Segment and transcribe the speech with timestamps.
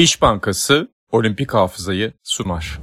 [0.00, 2.80] İş Bankası Olimpik Hafızayı sunar.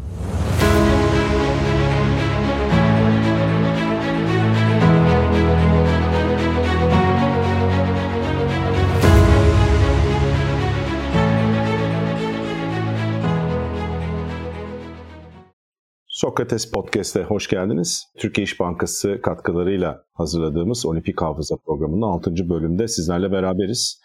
[16.08, 18.06] Sokrates Podcast'e hoş geldiniz.
[18.18, 22.32] Türkiye İş Bankası katkılarıyla hazırladığımız Olimpik Hafıza programının 6.
[22.50, 24.02] bölümde sizlerle beraberiz.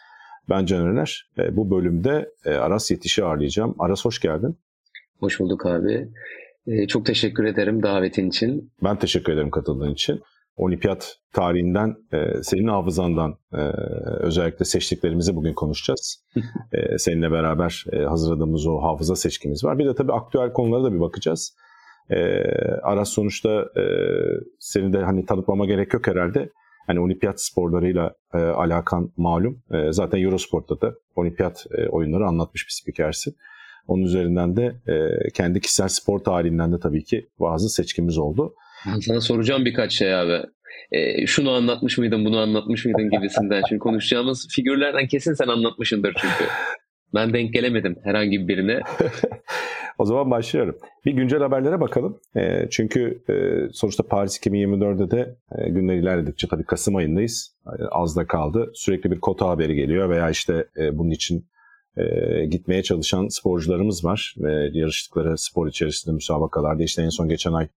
[0.49, 1.31] Ben Can Öner.
[1.39, 3.75] E, bu bölümde e, Aras Yetiş'i ağırlayacağım.
[3.79, 4.59] Aras hoş geldin.
[5.21, 6.09] Hoş bulduk abi.
[6.67, 8.73] E, çok teşekkür ederim davetin için.
[8.85, 10.21] Ben teşekkür ederim katıldığın için.
[10.57, 11.97] Olimpiyat tarihinden,
[12.43, 13.35] senin hafızandan
[14.21, 16.25] özellikle seçtiklerimizi bugün konuşacağız.
[16.99, 19.79] seninle beraber hazırladığımız o hafıza seçkimiz var.
[19.79, 21.57] Bir de tabii aktüel konulara da bir bakacağız.
[22.83, 23.65] Aras sonuçta
[24.59, 26.49] seni de hani tanıtmama gerek yok herhalde
[26.87, 29.63] hani olimpiyat sporlarıyla e, alakan malum.
[29.73, 33.37] E, zaten Eurosport'ta da olimpiyat e, oyunları anlatmış bir spikersin.
[33.87, 34.95] Onun üzerinden de e,
[35.35, 38.55] kendi kişisel spor tarihinden de tabii ki bazı seçkimiz oldu.
[38.87, 40.43] Ben sana soracağım birkaç şey abi.
[40.93, 43.63] E, şunu anlatmış mıydın, bunu anlatmış mıydın gibisinden.
[43.69, 46.51] Çünkü konuşacağımız figürlerden kesin sen anlatmışındır çünkü.
[47.15, 48.81] Ben denk gelemedim herhangi birine.
[49.99, 50.77] o zaman başlıyorum.
[51.05, 52.19] Bir güncel haberlere bakalım.
[52.37, 53.35] E, çünkü e,
[53.73, 57.57] sonuçta Paris 2024'de de e, günler ilerledikçe tabii Kasım ayındayız.
[57.67, 58.71] E, az da kaldı.
[58.75, 61.47] Sürekli bir kota haberi geliyor veya işte e, bunun için
[61.97, 62.05] e,
[62.47, 64.35] gitmeye çalışan sporcularımız var.
[64.39, 67.69] Ve yarıştıkları spor içerisinde müsabakalarda işte en son geçen ay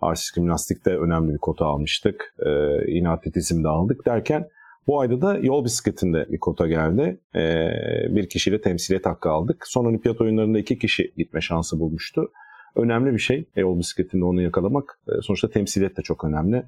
[0.00, 2.34] artistik gimnastikte önemli bir kota almıştık.
[2.46, 2.50] E,
[2.92, 4.48] yine atletizmde aldık derken
[4.86, 7.20] bu ayda da yol bisikletinde bir kota geldi.
[7.36, 7.68] Ee,
[8.08, 9.64] bir kişiyle temsiliyet hakkı aldık.
[9.66, 12.30] Son olimpiyat oyunlarında iki kişi gitme şansı bulmuştu.
[12.76, 14.98] Önemli bir şey e, yol bisikletinde onu yakalamak.
[15.08, 16.64] E, sonuçta temsiliyet de çok önemli.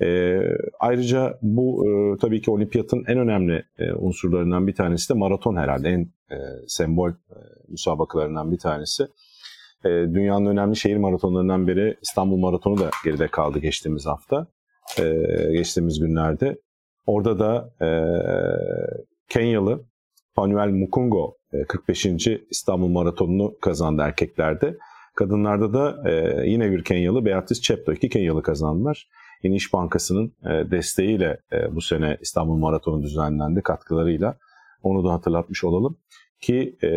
[0.00, 0.40] E,
[0.80, 5.88] ayrıca bu e, tabii ki olimpiyatın en önemli e, unsurlarından bir tanesi de maraton herhalde.
[5.88, 9.02] En e, sembol e, müsabakalarından bir tanesi.
[9.84, 14.46] E, dünyanın önemli şehir maratonlarından biri İstanbul Maratonu da geride kaldı geçtiğimiz hafta.
[14.98, 15.02] E,
[15.52, 16.56] geçtiğimiz günlerde.
[17.06, 17.88] Orada da e,
[19.28, 19.84] Kenyalı
[20.36, 22.06] Manuel Mukungo e, 45.
[22.50, 24.78] İstanbul Maratonu'nu kazandı erkeklerde.
[25.16, 29.08] Kadınlarda da e, yine bir Kenyalı Beatrice Chepto iki Kenyalı kazandılar.
[29.42, 34.36] Yeni Bankası'nın e, desteğiyle e, bu sene İstanbul Maratonu düzenlendi katkılarıyla.
[34.82, 35.98] Onu da hatırlatmış olalım
[36.40, 36.90] ki e,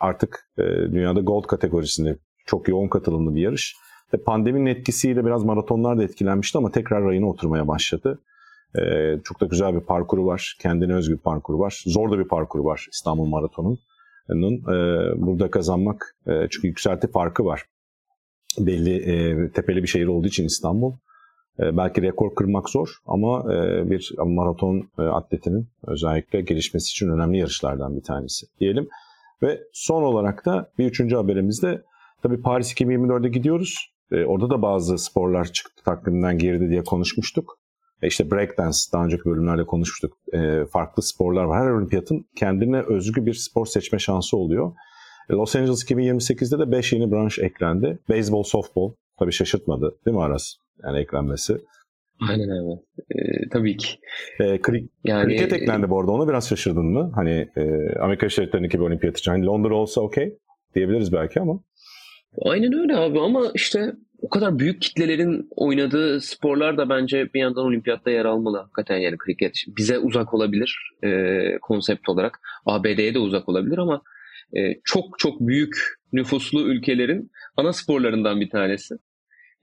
[0.00, 3.76] artık e, dünyada gold kategorisinde çok yoğun katılımlı bir yarış.
[4.14, 8.20] Ve pandeminin etkisiyle biraz maratonlar da etkilenmişti ama tekrar rayına oturmaya başladı.
[8.78, 10.56] Ee, çok da güzel bir parkuru var.
[10.60, 11.82] Kendine özgü bir parkuru var.
[11.86, 13.78] Zor da bir parkuru var İstanbul Maratonu'nun.
[14.54, 17.64] Ee, burada kazanmak e, çünkü yükselti farkı var.
[18.58, 20.92] Belli e, tepeli bir şehir olduğu için İstanbul.
[21.60, 23.44] E, belki rekor kırmak zor ama
[23.90, 28.88] bir maraton atletinin özellikle gelişmesi için önemli yarışlardan bir tanesi diyelim.
[29.42, 31.82] Ve son olarak da bir üçüncü haberimizde
[32.22, 33.94] tabii Paris 2024'de gidiyoruz.
[34.26, 37.58] Orada da bazı sporlar çıktı takvimden geride diye konuşmuştuk.
[38.04, 40.12] E, işte breakdance daha önceki bölümlerde konuşmuştuk.
[40.32, 41.62] E, farklı sporlar var.
[41.62, 44.72] Her olimpiyatın kendine özgü bir spor seçme şansı oluyor.
[45.30, 47.98] E, Los Angeles 2028'de de 5 yeni branş eklendi.
[48.08, 50.54] Baseball, softball tabii şaşırtmadı değil mi Aras?
[50.82, 51.58] Yani eklenmesi.
[52.28, 52.80] Aynen öyle.
[53.10, 53.88] Ee, tabii ki.
[54.40, 56.12] E, kri- yani, kriket eklendi bu arada.
[56.12, 57.12] Onu biraz şaşırdın mı?
[57.14, 59.30] Hani e, Amerika Şehirlerindeki bir olimpiyat için.
[59.30, 60.38] Hani Londra olsa okey
[60.74, 61.60] diyebiliriz belki ama.
[62.42, 67.64] Aynen öyle abi ama işte o kadar büyük kitlelerin oynadığı sporlar da bence bir yandan
[67.64, 69.52] olimpiyatta yer almalı hakikaten yani kriket.
[69.76, 71.08] Bize uzak olabilir e,
[71.62, 72.40] konsept olarak.
[72.66, 74.02] ABD'ye de uzak olabilir ama
[74.56, 75.76] e, çok çok büyük
[76.12, 78.94] nüfuslu ülkelerin ana sporlarından bir tanesi.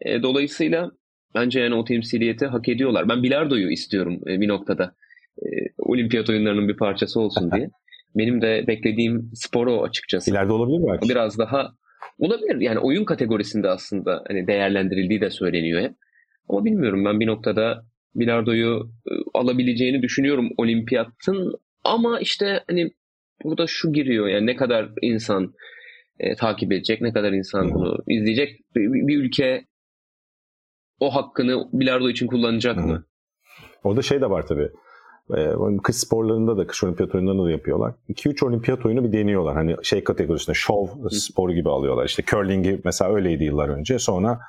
[0.01, 0.91] E, dolayısıyla
[1.35, 3.09] bence yani o temsiliyeti hak ediyorlar.
[3.09, 4.95] Ben bilardoyu istiyorum e, bir noktada.
[5.39, 5.45] E,
[5.77, 7.69] olimpiyat oyunlarının bir parçası olsun diye.
[8.15, 10.31] Benim de beklediğim spor o açıkçası.
[10.31, 11.09] İleride olabilir belki.
[11.09, 11.73] Biraz daha
[12.21, 12.61] Olabilir.
[12.61, 15.95] Yani oyun kategorisinde aslında hani değerlendirildiği de söyleniyor hep.
[16.49, 22.91] Ama bilmiyorum ben bir noktada bilardoyu e, alabileceğini düşünüyorum olimpiyatın ama işte hani
[23.43, 25.53] burada şu giriyor yani ne kadar insan
[26.19, 28.59] e, takip edecek, ne kadar insan bunu izleyecek.
[28.75, 29.65] Bir, bir ülke
[30.99, 33.05] o hakkını bilardo için kullanacak mı?
[33.83, 34.69] Orada şey de var tabii.
[35.37, 37.93] E, kış sporlarında da, kış olimpiyat oyunlarında da yapıyorlar.
[38.09, 39.55] 2-3 olimpiyat oyunu bir deniyorlar.
[39.55, 42.05] Hani şey kategorisinde şov sporu gibi alıyorlar.
[42.05, 43.99] İşte curling'i mesela öyleydi yıllar önce.
[43.99, 44.39] Sonra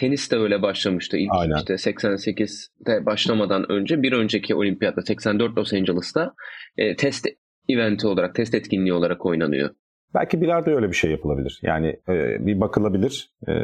[0.00, 1.16] Tenis de öyle başlamıştı.
[1.16, 1.56] İlk Aynen.
[1.56, 6.34] işte 88'de başlamadan önce bir önceki olimpiyatta 84 Los Angeles'ta
[6.76, 7.26] e, test
[7.68, 9.70] eventi olarak, test etkinliği olarak oynanıyor.
[10.14, 11.60] Belki bilardo öyle bir şey yapılabilir.
[11.62, 13.54] Yani e, bir bakılabilir e,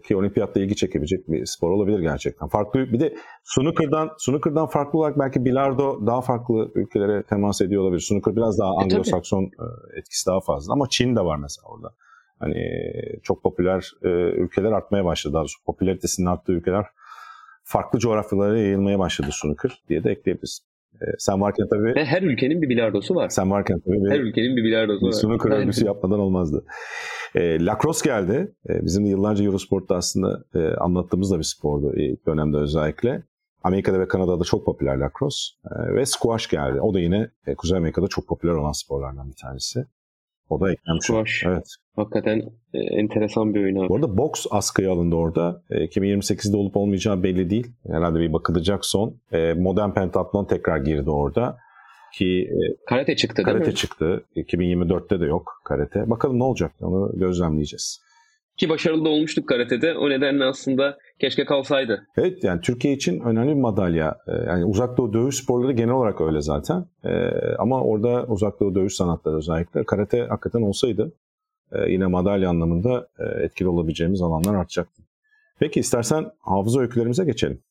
[0.00, 2.48] ki olimpiyatta ilgi çekebilecek bir spor olabilir gerçekten.
[2.48, 3.14] Farklı bir de
[3.44, 8.00] snooker'dan snooker'dan farklı olarak belki bilardo daha farklı ülkelere temas ediyor olabilir.
[8.00, 11.94] Snooker biraz daha Anglo-Sakson e, etkisi daha fazla ama Çin de var mesela orada.
[12.38, 12.64] Hani
[13.22, 15.34] çok popüler e, ülkeler artmaya başladı.
[15.34, 16.86] Daha doğrusu popülaritesinin arttığı ülkeler
[17.64, 20.67] farklı coğrafyalara yayılmaya başladı snooker diye de ekleyebiliriz.
[21.02, 21.94] E, sen varken tabii...
[21.94, 23.28] Ve her ülkenin bir bilardosu var.
[23.28, 24.10] Sen varken tabii...
[24.10, 25.12] Her ülkenin bir bilardosu var.
[25.12, 26.64] Snooker örgüsü yapmadan olmazdı.
[27.34, 28.52] E, lacrosse geldi.
[28.68, 33.22] E, bizim de yıllarca Eurosport'ta aslında e, anlattığımız da bir spordu ilk dönemde özellikle.
[33.62, 35.54] Amerika'da ve Kanada'da çok popüler lacrosse.
[35.64, 36.80] E, ve squash geldi.
[36.80, 39.86] O da yine e, Kuzey Amerika'da çok popüler olan sporlardan bir tanesi.
[40.50, 41.06] O da eklenmiş.
[41.06, 41.44] Squash.
[41.46, 41.64] Evet.
[41.96, 42.42] Hakikaten
[42.74, 43.88] e, enteresan bir oyun abi.
[43.88, 45.62] Bu arada boks askıya alındı orada.
[45.70, 47.66] E, 2028'de olup olmayacağı belli değil.
[47.90, 49.14] Herhalde bir bakılacak son.
[49.32, 51.56] E, modern pentatlon tekrar girdi orada.
[52.14, 53.76] Ki e, karate çıktı karate değil mi?
[53.76, 54.24] çıktı.
[54.36, 56.10] 2024'te de yok karate.
[56.10, 58.00] Bakalım ne olacak onu gözlemleyeceğiz.
[58.56, 59.94] Ki başarılı da olmuştuk karatede.
[59.94, 62.06] O nedenle aslında keşke kalsaydı.
[62.16, 64.16] Evet yani Türkiye için önemli bir madalya.
[64.28, 66.86] Ee, yani uzak doğu dövüş sporları genel olarak öyle zaten.
[67.04, 71.12] Ee, ama orada uzak doğu dövüş sanatları özellikle karate hakikaten olsaydı
[71.72, 75.02] e, yine madalya anlamında e, etkili olabileceğimiz alanlar artacaktı.
[75.58, 77.62] Peki istersen hafıza öykülerimize geçelim.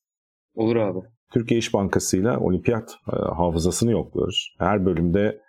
[0.56, 1.00] Olur abi.
[1.34, 4.56] Türkiye İş Bankası ile olimpiyat e, hafızasını yokluyoruz.
[4.60, 5.42] Her bölümde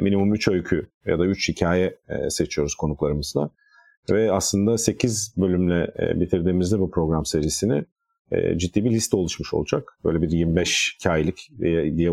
[0.00, 3.50] minimum 3 öykü ya da 3 hikaye seçiyoruz konuklarımızla.
[4.10, 7.84] Ve aslında 8 bölümle e, bitirdiğimizde bu program serisini
[8.30, 9.98] e, ciddi bir liste oluşmuş olacak.
[10.04, 11.50] Böyle bir 25 hikayelik
[11.96, 12.10] diye.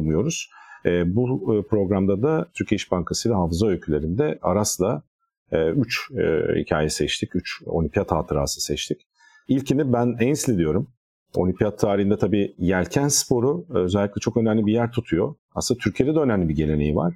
[0.86, 5.04] E, bu programda da Türkiye İş Bankası ile hafıza öykülerinde Aras'la
[5.52, 6.12] 3
[6.56, 7.36] hikaye seçtik.
[7.36, 9.02] 3 olimpiyat hatırası seçtik.
[9.48, 10.88] İlkini ben Ainsley diyorum.
[11.36, 15.36] Olimpiyat tarihinde tabii yelken sporu özellikle çok önemli bir yer tutuyor.
[15.56, 17.14] Aslında Türkiye'de de önemli bir geleneği var.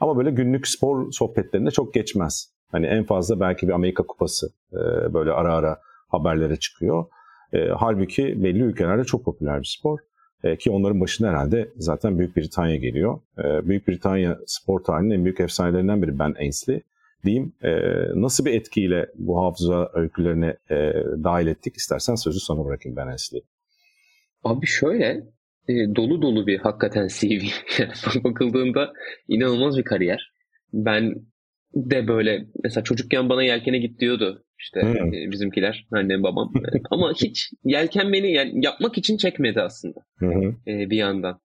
[0.00, 2.53] Ama böyle günlük spor sohbetlerinde çok geçmez.
[2.74, 7.04] Hani en fazla belki bir Amerika Kupası e, böyle ara ara haberlere çıkıyor.
[7.52, 9.98] E, halbuki belli ülkelerde çok popüler bir spor.
[10.44, 13.20] E, ki onların başında herhalde zaten Büyük Britanya geliyor.
[13.38, 16.82] Büyük Britanya spor tarihinin en büyük efsanelerinden biri Ben Ainsley
[17.24, 17.52] diyeyim.
[18.14, 20.56] Nasıl bir etkiyle bu hafıza öykülerine
[21.24, 21.76] dahil ettik?
[21.76, 23.42] İstersen sözü sana bırakayım Ben Ainsley.
[24.44, 25.22] Abi şöyle
[25.68, 27.44] dolu dolu bir hakikaten CV.
[28.24, 28.92] Bakıldığında
[29.28, 30.32] inanılmaz bir kariyer.
[30.72, 31.14] Ben
[31.74, 35.30] de böyle mesela çocukken bana yelkene git diyordu işte hmm.
[35.30, 36.52] bizimkiler annem babam
[36.90, 40.48] ama hiç yelken beni yani yapmak için çekmedi aslında hmm.
[40.48, 41.40] ee, bir yandan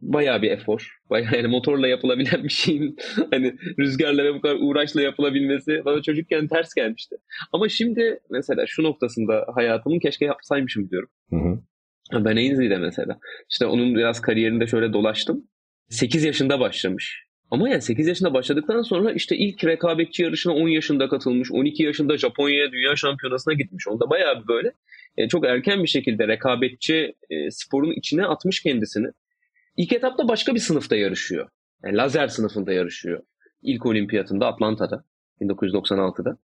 [0.00, 2.96] bayağı bir efor bayağı yani motorla yapılabilen bir şeyin
[3.30, 7.16] hani rüzgarlara bu kadar uğraşla yapılabilmesi bana çocukken ters gelmişti
[7.52, 12.24] ama şimdi mesela şu noktasında hayatımın keşke yapsaymışım diyorum hmm.
[12.24, 13.18] ben Ainsley'de mesela
[13.50, 15.44] işte onun biraz kariyerinde şöyle dolaştım
[15.88, 21.08] 8 yaşında başlamış ama yani 8 yaşında başladıktan sonra işte ilk rekabetçi yarışına 10 yaşında
[21.08, 21.52] katılmış.
[21.52, 23.88] 12 yaşında Japonya'ya dünya şampiyonasına gitmiş.
[23.88, 24.72] Onda bayağı bir böyle
[25.16, 29.06] e, çok erken bir şekilde rekabetçi e, sporun içine atmış kendisini.
[29.76, 31.48] İlk etapta başka bir sınıfta yarışıyor.
[31.84, 33.22] Yani lazer sınıfında yarışıyor.
[33.62, 35.04] İlk olimpiyatında Atlanta'da
[35.40, 36.38] 1996'da.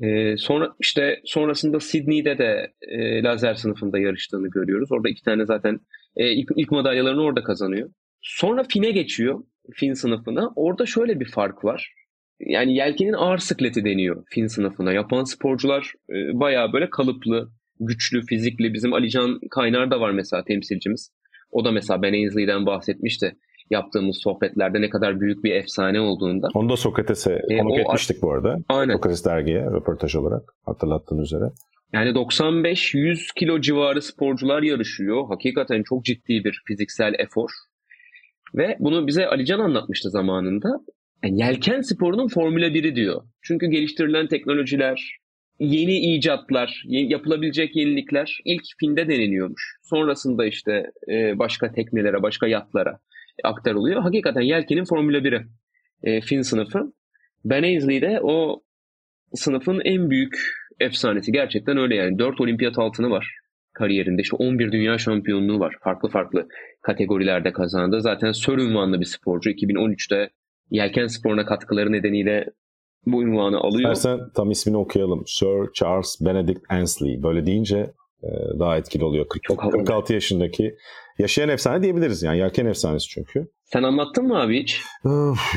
[0.00, 4.92] E, sonra işte sonrasında Sydney'de de e, lazer sınıfında yarıştığını görüyoruz.
[4.92, 5.80] Orada iki tane zaten
[6.16, 7.90] e, ilk, ilk madalyalarını orada kazanıyor.
[8.20, 9.44] Sonra Fin'e geçiyor.
[9.74, 10.52] Fin sınıfına.
[10.56, 11.94] Orada şöyle bir fark var.
[12.40, 14.92] Yani yelkenin ağır sıkleti deniyor Fin sınıfına.
[14.92, 17.50] Yapan sporcular e, bayağı böyle kalıplı,
[17.80, 18.74] güçlü, fizikli.
[18.74, 21.12] Bizim Alican Kaynar da var mesela temsilcimiz.
[21.50, 23.36] O da mesela Ben Ainsley'den bahsetmişti
[23.72, 26.48] yaptığımız sohbetlerde ne kadar büyük bir efsane olduğunda.
[26.54, 28.58] Onu da Sokrates'e e, konuk etmiştik bu arada.
[28.68, 28.92] Aynen.
[28.92, 31.44] Sokrates dergiye röportaj olarak hatırlattığın üzere.
[31.92, 35.28] Yani 95-100 kilo civarı sporcular yarışıyor.
[35.28, 37.50] Hakikaten çok ciddi bir fiziksel efor.
[38.54, 40.68] Ve bunu bize Alican anlatmıştı zamanında.
[41.24, 43.22] Yani yelken sporunun Formula 1'i diyor.
[43.42, 45.18] Çünkü geliştirilen teknolojiler,
[45.58, 49.76] yeni icatlar, yapılabilecek yenilikler ilk filmde deneniyormuş.
[49.82, 52.98] Sonrasında işte e, başka teknelere, başka yatlara
[53.44, 54.02] aktarılıyor.
[54.02, 55.46] Hakikaten yelkenin Formula 1'i
[56.02, 56.92] e, fin sınıfı.
[57.44, 58.62] Ben Ainsley de o
[59.34, 60.34] sınıfın en büyük
[60.80, 61.32] efsanesi.
[61.32, 62.18] Gerçekten öyle yani.
[62.18, 63.41] 4 olimpiyat altını var
[63.74, 64.22] kariyerinde.
[64.22, 65.74] İşte 11 dünya şampiyonluğu var.
[65.80, 66.48] Farklı farklı
[66.82, 68.00] kategorilerde kazandı.
[68.00, 69.50] Zaten Sir ünvanlı bir sporcu.
[69.50, 70.30] 2013'te
[70.70, 72.46] yelken sporuna katkıları nedeniyle
[73.06, 73.92] bu ünvanı alıyor.
[73.92, 75.22] İstersen tam ismini okuyalım.
[75.26, 77.22] Sir Charles Benedict Ansley.
[77.22, 79.28] Böyle deyince e, daha etkili oluyor.
[79.28, 80.74] 40, Çok 46 yaşındaki
[81.18, 83.48] yaşayan efsane diyebiliriz yani yelken efsanesi çünkü.
[83.72, 84.82] Sen anlattın mı abi hiç?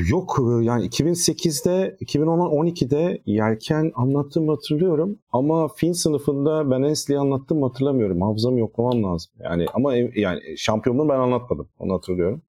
[0.10, 8.22] Yok yani 2008'de 2012'de yelken anlattığımı hatırlıyorum ama fin sınıfında ben Ensley'i anlattım hatırlamıyorum.
[8.22, 9.32] Hafızamı yoklamam lazım.
[9.44, 11.68] Yani ama yani şampiyonluğu ben anlatmadım.
[11.80, 12.42] Onu hatırlıyorum.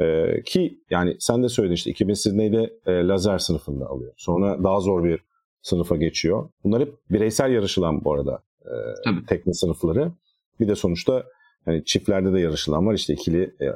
[0.00, 4.12] E, ki yani sen de söyledin işte 2000 Sydney'de e, lazer sınıfında alıyor.
[4.16, 5.24] Sonra daha zor bir
[5.62, 6.48] sınıfa geçiyor.
[6.64, 10.12] Bunlar hep bireysel yarışılan bu arada e, tekne sınıfları.
[10.60, 11.24] Bir de sonuçta
[11.64, 12.94] hani çiftlerde de yarışılan var.
[12.94, 13.66] İşte ikili e,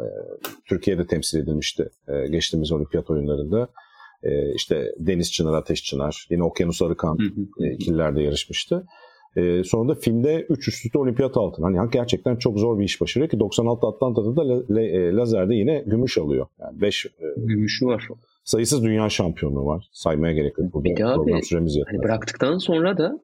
[0.68, 3.68] Türkiye'de temsil edilmişti e, geçtiğimiz olimpiyat oyunlarında.
[4.22, 7.18] E, işte Deniz Çınar, Ateş Çınar, yine Okyanus Arıkan
[7.60, 8.86] e, ikililerde yarışmıştı.
[9.36, 11.62] E, sonra da filmde 3 üst üste olimpiyat altın.
[11.62, 15.54] Hani gerçekten çok zor bir iş başarıyor ki 96 Atlanta'da da la, la, e, lazerde
[15.54, 16.46] yine gümüş alıyor.
[16.60, 18.08] Yani 5 e, gümüşü var.
[18.44, 19.88] Sayısız dünya şampiyonluğu var.
[19.92, 20.74] Saymaya gerek yok.
[20.74, 21.32] Burada bir de abi
[21.86, 23.20] hani bıraktıktan sonra da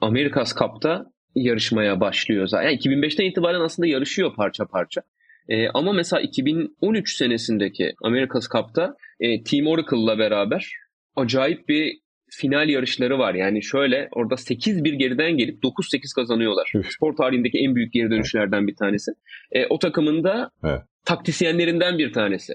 [0.00, 2.64] Amerikas Cup'ta yarışmaya başlıyor zaten.
[2.64, 5.02] Yani 2005'ten itibaren aslında yarışıyor parça parça.
[5.48, 10.72] E, ama mesela 2013 senesindeki America's Cup'ta e, Team Oracle'la beraber
[11.16, 13.34] acayip bir final yarışları var.
[13.34, 16.72] Yani şöyle orada 8-1 geriden gelip 9-8 kazanıyorlar.
[16.88, 19.12] Spor tarihindeki en büyük geri dönüşlerden bir tanesi.
[19.52, 20.80] E, o takımın da evet.
[21.04, 22.54] taktisyenlerinden bir tanesi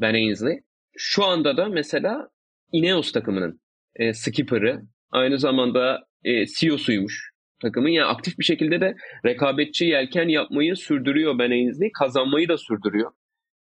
[0.00, 0.60] Ben Ainsley.
[0.96, 2.28] Şu anda da mesela
[2.72, 3.60] Ineos takımının
[3.96, 7.27] e, skipper'ı aynı zamanda e, CEO'suymuş
[7.62, 7.88] takımın.
[7.88, 8.96] Yani aktif bir şekilde de
[9.26, 11.92] rekabetçi yelken yapmayı sürdürüyor Ben Ainsley.
[11.92, 13.10] Kazanmayı da sürdürüyor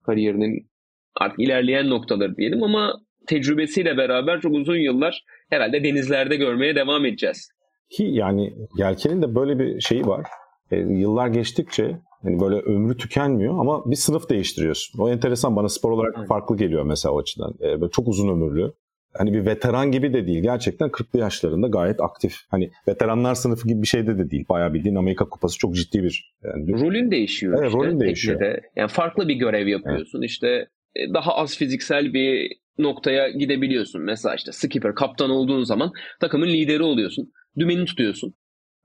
[0.06, 0.70] kariyerinin
[1.16, 2.94] artık ilerleyen noktaları diyelim ama
[3.28, 7.50] tecrübesiyle beraber çok uzun yıllar herhalde denizlerde görmeye devam edeceğiz.
[7.90, 10.26] Ki yani yelkenin de böyle bir şeyi var.
[10.72, 15.00] E, yıllar geçtikçe hani böyle ömrü tükenmiyor ama bir sınıf değiştiriyorsun.
[15.00, 17.54] O enteresan bana spor olarak farklı geliyor mesela o açıdan.
[17.62, 18.74] E, böyle çok uzun ömürlü
[19.18, 20.44] hani bir veteran gibi de değil.
[20.44, 22.36] Gerçekten 40'lı yaşlarında gayet aktif.
[22.50, 24.46] Hani veteranlar sınıfı gibi bir şeyde de değil.
[24.50, 26.34] Bayağı bildiğin Amerika Kupası çok ciddi bir.
[26.44, 27.78] Yani rolün değişiyor evet, işte.
[27.78, 28.40] Rolün değişiyor.
[28.40, 28.62] Teknede.
[28.76, 30.20] Yani farklı bir görev yapıyorsun.
[30.20, 30.30] Evet.
[30.30, 34.02] İşte e, daha az fiziksel bir noktaya gidebiliyorsun.
[34.02, 37.32] Mesela işte skipper, kaptan olduğun zaman takımın lideri oluyorsun.
[37.60, 38.34] Dümeni tutuyorsun.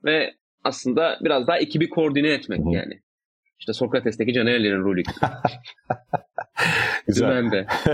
[0.05, 0.35] Ve
[0.65, 2.75] aslında biraz daha ekibi koordine etmek Hı-hı.
[2.75, 3.01] yani.
[3.59, 5.03] İşte Sokrates'teki Canerlerin rolü.
[7.07, 7.29] Güzel.
[7.29, 7.67] Dümende.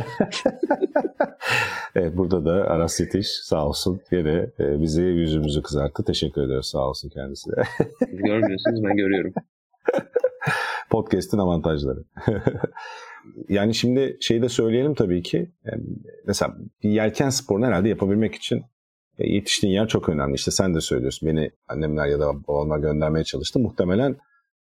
[1.95, 6.05] evet burada da Aras Yetiş sağ olsun yine e, bizi yüzümüzü kızarttı.
[6.05, 7.55] Teşekkür ediyoruz sağ olsun kendisine.
[8.13, 9.35] Görmüyorsunuz ben görüyorum.
[10.91, 12.05] Podcast'in avantajları.
[13.49, 15.51] yani şimdi şeyi de söyleyelim tabii ki.
[15.65, 15.83] Yani
[16.27, 18.65] mesela bir yelken sporunu herhalde yapabilmek için
[19.19, 20.35] e, yetiştiğin yer çok önemli.
[20.35, 21.29] İşte sen de söylüyorsun.
[21.29, 23.59] Beni annemler ya da babamlar göndermeye çalıştı.
[23.59, 24.17] Muhtemelen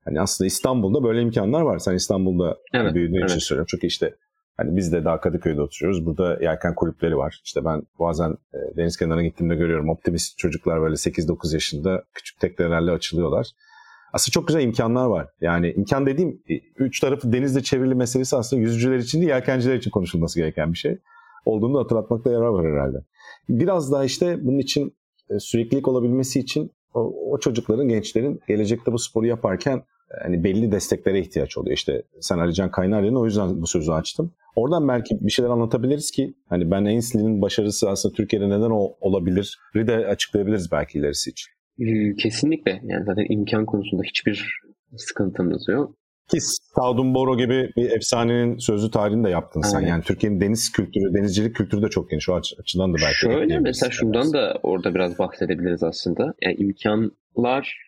[0.04, 1.78] hani aslında İstanbul'da böyle imkanlar var.
[1.78, 3.30] Sen İstanbul'da evet, büyüdüğün evet.
[3.30, 3.68] için söylüyorum.
[3.70, 4.14] Çünkü işte
[4.56, 6.06] Hani biz de daha Kadıköy'de oturuyoruz.
[6.06, 7.40] Burada yelken kulüpleri var.
[7.44, 9.88] İşte ben bazen e, deniz kenarına gittiğimde görüyorum.
[9.88, 13.46] Optimist çocuklar böyle 8-9 yaşında küçük teknelerle açılıyorlar.
[14.12, 15.28] Aslında çok güzel imkanlar var.
[15.40, 19.90] Yani imkan dediğim e, üç tarafı denizle çevrili meselesi aslında yüzücüler için değil yelkenciler için
[19.90, 20.98] konuşulması gereken bir şey.
[21.44, 22.98] Olduğunu hatırlatmakta yarar var herhalde.
[23.48, 24.96] Biraz daha işte bunun için
[25.30, 29.82] e, süreklilik olabilmesi için o, o çocukların, gençlerin gelecekte bu sporu yaparken
[30.22, 31.76] hani belli desteklere ihtiyaç oluyor.
[31.76, 34.32] İşte sen Alican Kaynarlı'nın o yüzden bu sözü açtım.
[34.56, 39.58] Oradan belki bir şeyler anlatabiliriz ki hani Ben Ainsley'nin başarısı aslında Türkiye'de neden o, olabilir
[39.74, 41.52] de açıklayabiliriz belki ilerisi için.
[42.18, 42.80] Kesinlikle.
[42.84, 44.60] Yani zaten imkan konusunda hiçbir
[44.96, 45.96] sıkıntımız yok.
[46.32, 49.76] Ki Saudun Boro gibi bir efsanenin sözlü tarihini de yaptın sen.
[49.76, 49.88] Aynen.
[49.88, 52.28] Yani Türkiye'nin deniz kültürü, denizcilik kültürü de çok geniş.
[52.28, 53.18] O açıdan da belki.
[53.18, 56.34] Şöyle mesela şundan da orada biraz bahsedebiliriz aslında.
[56.42, 57.78] Yani imkanlar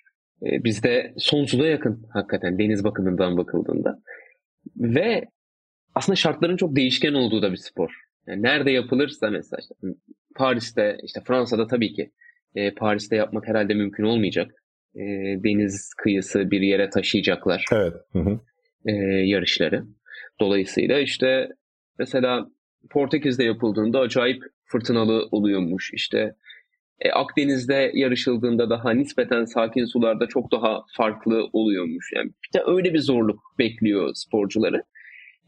[0.43, 3.99] e, bizde sonsuza yakın hakikaten deniz bakımından bakıldığında.
[4.77, 5.25] Ve
[5.95, 7.91] aslında şartların çok değişken olduğu da bir spor.
[8.27, 9.75] Yani nerede yapılırsa mesela işte
[10.37, 12.11] Paris'te, işte Fransa'da tabii ki
[12.55, 14.64] e, Paris'te yapmak herhalde mümkün olmayacak.
[14.95, 15.03] E,
[15.45, 17.65] deniz kıyısı bir yere taşıyacaklar.
[17.73, 17.93] Evet.
[18.13, 18.41] Hı hı.
[18.87, 18.93] E,
[19.27, 19.85] yarışları.
[20.41, 21.49] Dolayısıyla işte
[21.99, 22.47] mesela
[22.91, 25.91] Portekiz'de yapıldığında acayip fırtınalı oluyormuş.
[25.95, 26.35] İşte
[27.01, 32.13] e, Akdeniz'de yarışıldığında daha nispeten sakin sularda çok daha farklı oluyormuş.
[32.17, 34.83] Yani bir de öyle bir zorluk bekliyor sporcuları.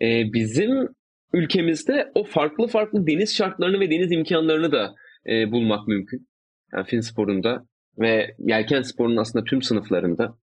[0.02, 0.88] E, bizim
[1.32, 4.94] ülkemizde o farklı farklı deniz şartlarını ve deniz imkanlarını da
[5.26, 6.28] e, bulmak mümkün.
[6.72, 7.66] Yani fin sporunda
[7.98, 10.38] ve yelken sporunun aslında tüm sınıflarında.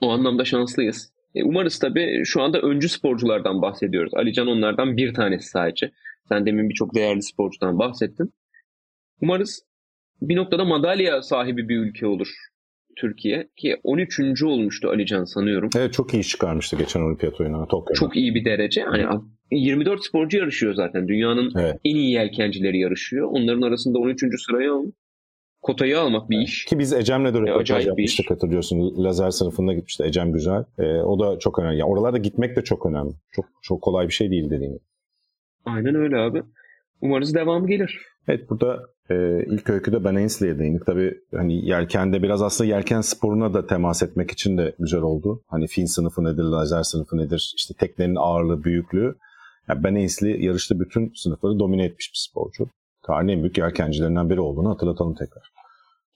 [0.00, 1.12] O anlamda şanslıyız.
[1.34, 4.14] E, umarız tabii şu anda öncü sporculardan bahsediyoruz.
[4.14, 5.90] Alican onlardan bir tanesi sadece.
[6.28, 8.34] Sen demin birçok değerli sporcudan bahsettin.
[9.20, 9.64] Umarız
[10.22, 12.28] bir noktada madalya sahibi bir ülke olur
[12.96, 14.42] Türkiye ki 13.
[14.42, 15.70] olmuştu Alican sanıyorum.
[15.76, 18.00] Evet çok iyi çıkarmıştı geçen olimpiyat oyununa Tokyo'da.
[18.00, 18.82] Çok iyi bir derece.
[18.82, 19.06] Hani
[19.50, 21.08] 24 sporcu yarışıyor zaten.
[21.08, 21.76] Dünyanın evet.
[21.84, 23.28] en iyi yelkencileri yarışıyor.
[23.30, 24.20] Onların arasında 13.
[24.46, 24.94] sırayı almak
[25.64, 26.64] kotayı almak bir iş.
[26.64, 29.04] Ki biz Ecem'le de röportaj yapmıştık hatırlıyorsun.
[29.04, 30.64] Lazer sınıfında gitmişti Ecem Güzel.
[30.78, 31.78] E, o da çok önemli.
[31.78, 33.12] Yani oralarda gitmek de çok önemli.
[33.32, 34.78] Çok çok kolay bir şey değil dediğim.
[35.64, 36.42] Aynen öyle abi.
[37.00, 37.98] Umarız devamı gelir.
[38.28, 38.80] Evet burada
[39.10, 40.86] e, ilk öyküde Ben Ainsley'e değindik.
[40.86, 45.42] Tabii hani yelkende biraz aslında yelken sporuna da temas etmek için de güzel oldu.
[45.48, 49.14] Hani fin sınıfı nedir, lazer sınıfı nedir, işte teknenin ağırlığı, büyüklüğü.
[49.68, 52.66] Yani ben Ainsley yarışta bütün sınıfları domine etmiş bir sporcu.
[53.02, 55.53] Tarihin en büyük yelkencilerinden biri olduğunu hatırlatalım tekrar.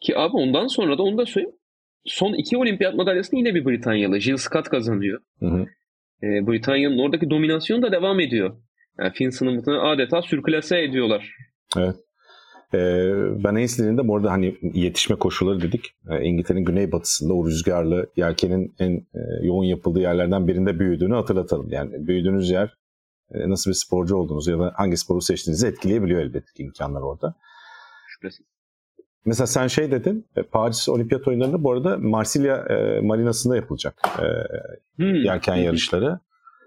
[0.00, 1.56] Ki abi ondan sonra da onu da söyleyeyim.
[2.04, 4.20] Son iki olimpiyat madalyasını yine bir Britanyalı.
[4.20, 5.20] Jill Scott kazanıyor.
[5.40, 5.66] Hı hı.
[6.22, 8.56] E, Britanya'nın oradaki dominasyonu da devam ediyor.
[8.98, 11.34] Yani Finn sınıfını adeta sürklase ediyorlar.
[11.76, 11.96] Evet.
[12.74, 12.78] Ee,
[13.44, 15.86] ben Ainsley'nin de bu arada hani yetişme koşulları dedik.
[16.10, 21.68] Ee, İngiltere'nin güneybatısında o rüzgarlı yelkenin en e, yoğun yapıldığı yerlerden birinde büyüdüğünü hatırlatalım.
[21.70, 22.76] Yani büyüdüğünüz yer
[23.34, 27.34] e, nasıl bir sporcu olduğunuz ya da hangi sporu seçtiğinizi etkileyebiliyor elbette ki imkanlar orada.
[28.06, 28.46] Şüphesiz.
[29.24, 34.26] Mesela sen şey dedin, e, Paris Olimpiyat oyunlarında bu arada Marsilya e, marinasında yapılacak e,
[34.96, 35.14] hmm.
[35.14, 36.20] yelken yarışları.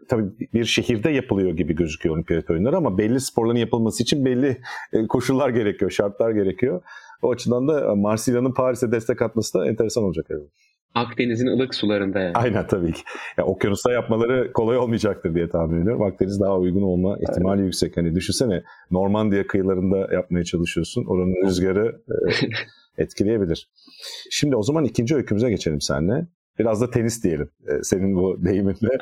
[0.10, 4.62] Tabii bir şehirde yapılıyor gibi gözüküyor olimpiyat oyunları ama belli sporların yapılması için belli
[4.94, 6.82] e, koşullar gerekiyor, şartlar gerekiyor.
[7.22, 10.26] O açıdan da Marsilya'nın Paris'e destek atması da enteresan olacak.
[10.30, 10.50] Evet.
[10.96, 12.34] Akdeniz'in ılık sularında yani.
[12.36, 13.02] Aynen tabii ki.
[13.38, 16.02] Ya, okyanusta yapmaları kolay olmayacaktır diye tahmin ediyorum.
[16.02, 17.66] Akdeniz daha uygun olma ihtimali evet.
[17.66, 17.98] yüksek.
[17.98, 21.06] Hani düşünsene Normandiya kıyılarında yapmaya çalışıyorsun.
[21.06, 22.14] Oranın rüzgarı e,
[23.04, 23.70] etkileyebilir.
[24.32, 26.28] Şimdi o zaman ikinci öykümüze geçelim seninle.
[26.60, 27.50] Biraz da tenis diyelim.
[27.68, 28.98] E, senin bu deyiminle.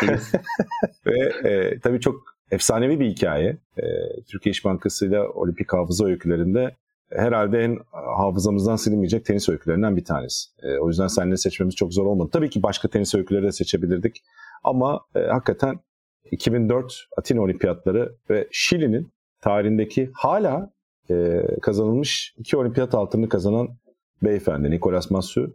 [0.00, 0.32] Tenis.
[1.06, 3.56] Ve e, tabii çok efsanevi bir hikaye.
[3.76, 3.82] E,
[4.30, 6.76] Türkiye İş Bankası ile Olimpik Hafıza öykülerinde
[7.10, 10.48] herhalde en hafızamızdan silinmeyecek tenis öykülerinden bir tanesi.
[10.62, 12.30] E, o yüzden seninle seçmemiz çok zor olmadı.
[12.32, 14.22] Tabii ki başka tenis öyküleri de seçebilirdik.
[14.64, 15.78] Ama e, hakikaten
[16.30, 20.70] 2004 Atina Olimpiyatları ve Şili'nin tarihindeki hala
[21.10, 23.68] e, kazanılmış iki olimpiyat altını kazanan
[24.22, 25.54] beyefendi Nicolas Massu.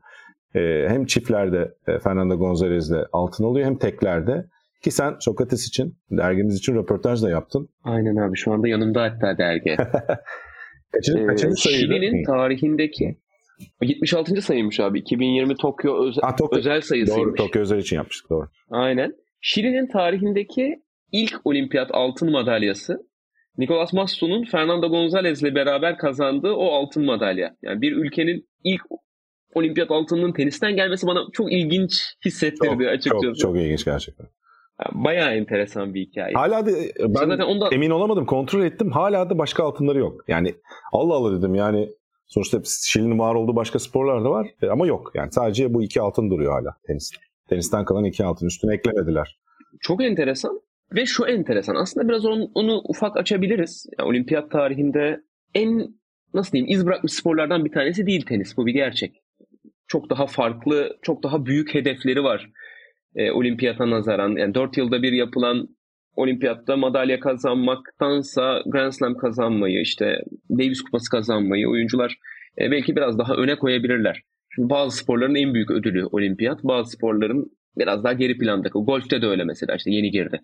[0.56, 4.46] E, hem çiftlerde e, Fernando Gonzalez'le altın oluyor hem teklerde.
[4.82, 7.70] Ki sen Sokrates için, dergimiz için röportaj da yaptın.
[7.84, 9.78] Aynen abi şu anda yanımda hatta dergi.
[10.92, 11.94] Kaçıncı, kaçıncı ee, sayıydı?
[11.94, 13.18] Şili'nin tarihindeki
[13.82, 14.42] 76.
[14.42, 15.00] sayıymış abi.
[15.00, 17.24] 2020 Tokyo özel, ha, Tokyo, özel sayısıymış.
[17.24, 18.48] Doğru Tokyo özel için yapmıştık doğru.
[18.70, 19.14] Aynen.
[19.42, 20.82] Şili'nin tarihindeki
[21.12, 23.10] ilk olimpiyat altın madalyası
[23.58, 27.56] Nicolas Masso'nun Fernando Gonzalez ile beraber kazandığı o altın madalya.
[27.62, 28.82] Yani bir ülkenin ilk
[29.54, 31.92] olimpiyat altınının tenisten gelmesi bana çok ilginç
[32.26, 33.26] hissettirdi çok, açıkçası.
[33.26, 34.28] Çok, çok ilginç gerçekten.
[34.92, 36.34] Bayağı enteresan bir hikaye.
[36.34, 37.70] Hala da e, ben zaten onda...
[37.72, 38.92] emin olamadım kontrol ettim.
[38.92, 40.24] Hala da başka altınları yok.
[40.28, 40.56] Yani
[40.92, 41.90] Allah Allah dedim yani
[42.28, 45.12] sonuçta Şili'nin var olduğu başka sporlar da var e, ama yok.
[45.16, 47.12] Yani sadece bu iki altın duruyor hala tenis.
[47.50, 49.40] Tenisten kalan iki altın üstüne eklemediler.
[49.82, 50.62] Çok enteresan
[50.96, 53.86] ve şu enteresan aslında biraz onu, onu ufak açabiliriz.
[54.00, 55.22] Yani olimpiyat tarihinde
[55.56, 55.88] en
[56.34, 59.16] nasıl diyeyim iz bırakmış sporlardan bir tanesi değil tenis bu bir gerçek.
[59.88, 62.50] Çok daha farklı, çok daha büyük hedefleri var
[63.16, 64.36] e, olimpiyata nazaran.
[64.36, 65.68] Yani 4 yılda bir yapılan
[66.16, 72.18] olimpiyatta madalya kazanmaktansa Grand Slam kazanmayı, işte Davis Kupası kazanmayı oyuncular
[72.60, 74.24] e, belki biraz daha öne koyabilirler.
[74.56, 78.70] Şimdi bazı sporların en büyük ödülü olimpiyat, bazı sporların biraz daha geri planda.
[78.74, 80.42] Golf'te de öyle mesela işte yeni girdi.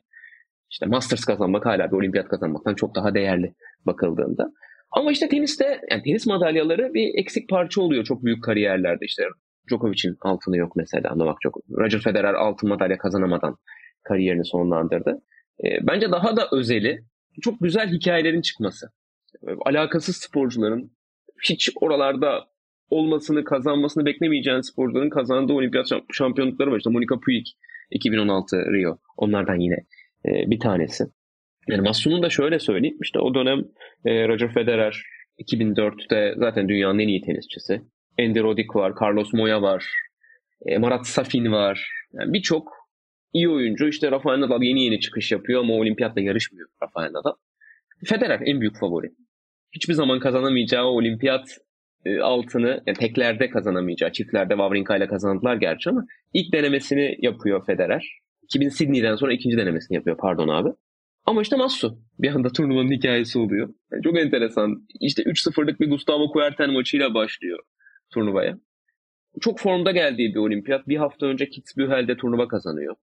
[0.72, 3.54] İşte Masters kazanmak hala bir olimpiyat kazanmaktan çok daha değerli
[3.86, 4.52] bakıldığında.
[4.92, 9.24] Ama işte teniste yani tenis madalyaları bir eksik parça oluyor çok büyük kariyerlerde işte
[9.70, 11.66] Djokovic'in altını yok mesela Novak Djokovic.
[11.78, 13.58] Roger Federer altın madalya kazanamadan
[14.04, 15.22] kariyerini sonlandırdı.
[15.64, 17.00] E, bence daha da özeli
[17.42, 18.88] çok güzel hikayelerin çıkması.
[19.48, 20.92] E, alakasız sporcuların
[21.44, 22.44] hiç oralarda
[22.90, 26.78] olmasını, kazanmasını beklemeyeceğin sporcuların kazandığı olimpiyat şampiyonlukları var.
[26.78, 27.46] İşte Monica Puig
[27.92, 28.98] 2016 Rio.
[29.18, 29.76] Onlardan yine
[30.26, 31.04] e, bir tanesi.
[31.68, 32.98] Yani Masum'un da şöyle söyleyeyim.
[33.02, 33.60] İşte o dönem
[34.06, 35.04] e, Roger Federer
[35.40, 37.82] 2004'te zaten dünyanın en iyi tenisçisi.
[38.20, 39.86] Andy Roddick var, Carlos Moya var,
[40.66, 41.90] e, Marat Safin var.
[42.14, 42.74] Yani birçok
[43.34, 43.88] iyi oyuncu.
[43.88, 47.34] İşte Rafael Nadal yeni yeni çıkış yapıyor ama olimpiyatta yarışmıyor Rafael Nadal.
[48.06, 49.12] Federer en büyük favori.
[49.72, 51.58] Hiçbir zaman kazanamayacağı olimpiyat
[52.06, 58.20] e, altını yani teklerde kazanamayacağı, çiftlerde Wawrinka ile kazandılar gerçi ama ilk denemesini yapıyor Federer.
[58.44, 60.70] 2000 Sydney'den sonra ikinci denemesini yapıyor pardon abi.
[61.26, 63.74] Ama işte Massu bir anda turnuvanın hikayesi oluyor.
[63.92, 64.88] Yani çok enteresan.
[65.00, 67.60] İşte 3-0'lık bir Gustavo Kuerten maçıyla başlıyor
[68.14, 68.58] turnuvaya.
[69.42, 70.88] Çok formda geldiği bir olimpiyat.
[70.88, 72.96] Bir hafta önce Kitzbühel'de turnuva kazanıyor.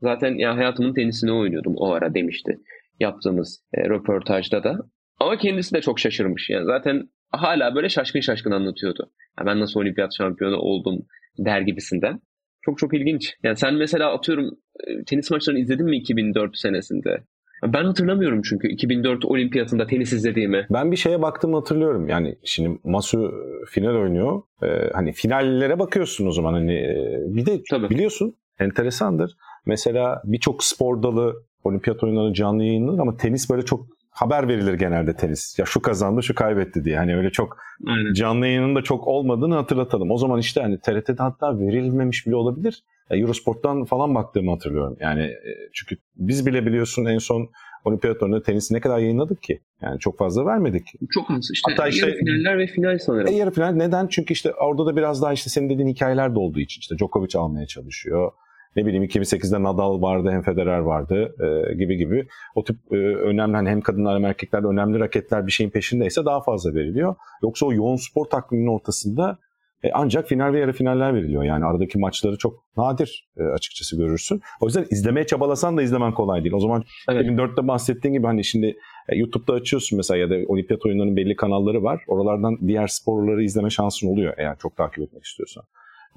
[0.00, 2.58] Zaten ya hayatımın tenisini oynuyordum o ara demişti
[3.00, 4.78] yaptığımız e, röportajda da.
[5.20, 6.50] Ama kendisi de çok şaşırmış.
[6.50, 9.10] Yani zaten hala böyle şaşkın şaşkın anlatıyordu.
[9.40, 11.06] Ya ben nasıl olimpiyat şampiyonu oldum
[11.38, 12.20] der gibisinden.
[12.62, 13.34] Çok çok ilginç.
[13.42, 14.50] Yani sen mesela atıyorum
[14.86, 17.24] e, tenis maçlarını izledin mi 2004 senesinde?
[17.62, 20.66] Ben hatırlamıyorum çünkü 2004 olimpiyatında tenis izlediğimi.
[20.70, 22.08] Ben bir şeye baktım hatırlıyorum.
[22.08, 23.32] Yani şimdi Masu
[23.70, 24.42] final oynuyor.
[24.62, 26.52] Ee, hani finallere bakıyorsun o zaman.
[26.52, 27.90] Hani e, bir de Tabii.
[27.90, 29.36] biliyorsun enteresandır.
[29.66, 33.86] Mesela birçok spor dalı olimpiyat oyunları canlı yayınlanır ama tenis böyle çok
[34.20, 35.58] haber verilir genelde tenis.
[35.58, 36.96] Ya şu kazandı, şu kaybetti diye.
[36.96, 38.12] Hani öyle çok Aynen.
[38.12, 40.10] canlı yayının da çok olmadığını hatırlatalım.
[40.10, 42.84] O zaman işte hani TRT'de hatta verilmemiş bile olabilir.
[43.10, 44.96] Ya Eurosport'tan falan baktığımı hatırlıyorum.
[45.00, 47.50] Yani e, çünkü biz bile biliyorsun en son
[47.84, 49.60] olimpiyat oyununda tenisi ne kadar yayınladık ki?
[49.82, 50.92] Yani çok fazla vermedik.
[51.10, 51.72] Çok az işte.
[51.72, 53.26] Hatta işte yarı finaller ve final sanırım.
[53.26, 54.06] E, yarı final neden?
[54.06, 56.80] Çünkü işte orada da biraz daha işte senin dediğin hikayeler de olduğu için.
[56.80, 58.32] işte Djokovic almaya çalışıyor
[58.78, 62.26] ne bileyim 2008'de Nadal vardı hem Federer vardı e, gibi gibi.
[62.54, 66.40] O tip e, önemli hani hem kadınlar hem erkekler önemli raketler bir şeyin peşindeyse daha
[66.42, 67.14] fazla veriliyor.
[67.42, 69.38] Yoksa o yoğun spor takviminin ortasında
[69.82, 71.42] e, ancak final ve yarı finaller veriliyor.
[71.42, 74.40] Yani aradaki maçları çok nadir e, açıkçası görürsün.
[74.60, 76.54] O yüzden izlemeye çabalasan da izlemen kolay değil.
[76.54, 77.26] O zaman evet.
[77.26, 78.76] 2004'te bahsettiğin gibi hani şimdi
[79.08, 82.02] e, YouTube'da açıyorsun mesela ya da olimpiyat oyunlarının belli kanalları var.
[82.08, 85.64] Oralardan diğer sporları izleme şansın oluyor eğer çok takip etmek istiyorsan.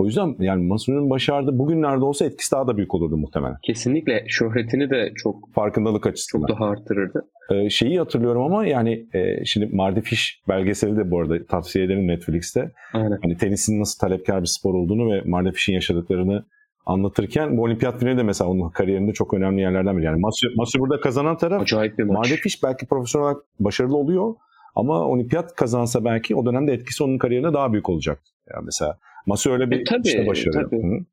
[0.02, 3.58] O yüzden yani Masu'nun başardığı bugünlerde olsa etkisi daha da büyük olurdu muhtemelen.
[3.64, 6.48] Kesinlikle şöhretini de çok farkındalık açısından.
[6.48, 7.26] Çok daha arttırırdı.
[7.52, 12.08] Ee, şeyi hatırlıyorum ama yani e, şimdi Mardi Fish belgeseli de bu arada tavsiye ederim
[12.08, 12.72] Netflix'te.
[12.94, 13.18] Aynen.
[13.24, 16.46] Hani tenisin nasıl talepkar bir spor olduğunu ve Mardi Fish'in yaşadıklarını
[16.86, 20.06] anlatırken bu olimpiyat finali de mesela onun kariyerinde çok önemli yerlerden biri.
[20.06, 22.16] Yani Masu, Masu burada kazanan taraf Acayip bir maç.
[22.16, 24.36] Mardi Fish belki profesyonel olarak başarılı oluyor
[24.76, 28.22] ama olimpiyat kazansa belki o dönemde etkisi onun kariyerine daha büyük olacak.
[28.54, 30.70] Yani mesela Masu öyle bir e, tabii, işte başarıyor.
[30.70, 31.06] Tabii.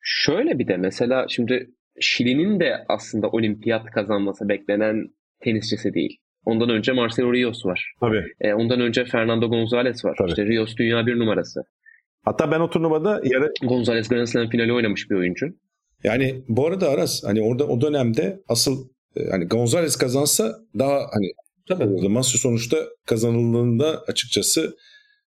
[0.00, 5.08] Şöyle bir de mesela şimdi Şili'nin de aslında olimpiyat kazanması beklenen
[5.40, 6.18] tenisçisi değil.
[6.44, 7.92] Ondan önce Marcelo Rios var.
[8.00, 8.24] Tabii.
[8.40, 10.16] E, ondan önce Fernando Gonzalez var.
[10.18, 10.28] Tabii.
[10.28, 11.60] İşte Rios dünya bir numarası.
[12.24, 13.52] Hatta ben o turnuvada yarı...
[13.62, 15.46] Gonzalez Grand Slam finali oynamış bir oyuncu.
[16.04, 21.32] Yani bu arada Aras hani orada o dönemde asıl e, hani Gonzalez kazansa daha hani
[21.68, 22.08] Tabii.
[22.08, 22.76] Masu sonuçta
[23.06, 24.76] kazanıldığında açıkçası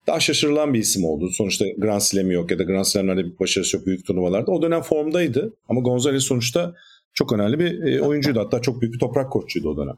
[0.08, 1.30] daha şaşırılan bir isim oldu.
[1.30, 4.52] Sonuçta Grand Slam yok ya da Grand Slam'lerde bir başarısı yok büyük turnuvalarda.
[4.52, 6.74] O dönem formdaydı ama Gonzalez sonuçta
[7.13, 8.39] çok önemli bir e, oyuncuydu.
[8.39, 9.96] Hatta çok büyük bir toprak koççuydu o dönem.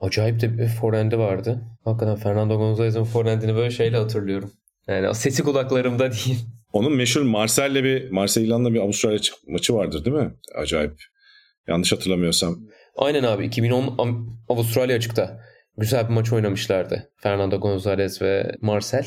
[0.00, 1.62] Acayip de bir forendi vardı.
[1.84, 4.52] Hakikaten Fernando Gonzalez'in forendini böyle şeyle hatırlıyorum.
[4.88, 6.38] Yani sesi kulaklarımda değil.
[6.72, 9.18] Onun meşhur Marcel'le bir Marcel İlan'la bir Avustralya
[9.48, 10.34] maçı vardır değil mi?
[10.54, 10.92] Acayip.
[11.68, 12.58] Yanlış hatırlamıyorsam.
[12.96, 13.98] Aynen abi 2010
[14.48, 15.40] Avustralya açıkta.
[15.76, 17.10] Güzel bir maç oynamışlardı.
[17.16, 19.06] Fernando Gonzalez ve Marcel.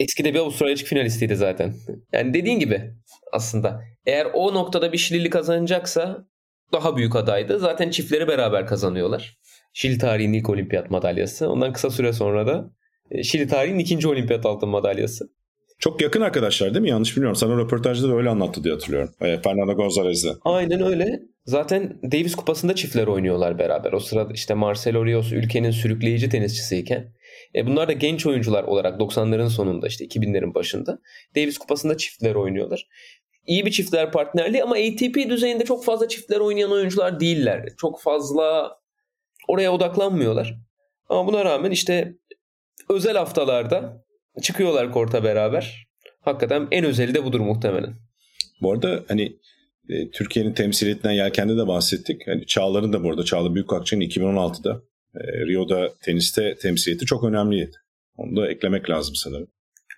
[0.00, 1.74] Eskide bir Avustralya açık finalistiydi zaten.
[2.12, 2.94] Yani dediğin gibi
[3.32, 3.80] aslında.
[4.06, 6.26] Eğer o noktada bir Şilili kazanacaksa
[6.72, 7.58] daha büyük adaydı.
[7.58, 9.38] Zaten çiftleri beraber kazanıyorlar.
[9.72, 11.50] Şili tarihinin ilk olimpiyat madalyası.
[11.50, 12.70] Ondan kısa süre sonra da
[13.10, 15.28] e, Şili tarihinin ikinci olimpiyat altın madalyası.
[15.78, 16.90] Çok yakın arkadaşlar değil mi?
[16.90, 17.36] Yanlış bilmiyorum.
[17.36, 19.10] Sana röportajda da öyle anlattı diye hatırlıyorum.
[19.20, 20.28] E, Fernando Gonzalez'le.
[20.42, 21.20] Aynen öyle.
[21.46, 23.92] Zaten Davis Kupası'nda çiftler oynuyorlar beraber.
[23.92, 27.12] O sırada işte Marcelo Rios ülkenin sürükleyici tenisçisiyken.
[27.54, 30.98] E bunlar da genç oyuncular olarak 90'ların sonunda işte 2000'lerin başında.
[31.36, 32.88] Davis Kupası'nda çiftler oynuyorlar.
[33.46, 37.68] İyi bir çiftler partnerliği ama ATP düzeyinde çok fazla çiftler oynayan oyuncular değiller.
[37.78, 38.76] Çok fazla
[39.48, 40.54] oraya odaklanmıyorlar.
[41.08, 42.14] Ama buna rağmen işte
[42.88, 44.04] özel haftalarda
[44.42, 45.86] çıkıyorlar korta beraber.
[46.20, 47.94] Hakikaten en özeli de budur muhtemelen.
[48.62, 49.36] Bu arada hani
[49.88, 52.26] e, Türkiye'nin temsiliyetinden yelkende de bahsettik.
[52.26, 54.82] Yani Çağlar'ın da bu arada Çağla Büyükakçı'nın 2016'da
[55.14, 57.76] e, Rio'da teniste temsiliyeti çok önemliydi.
[58.16, 59.48] Onu da eklemek lazım sanırım.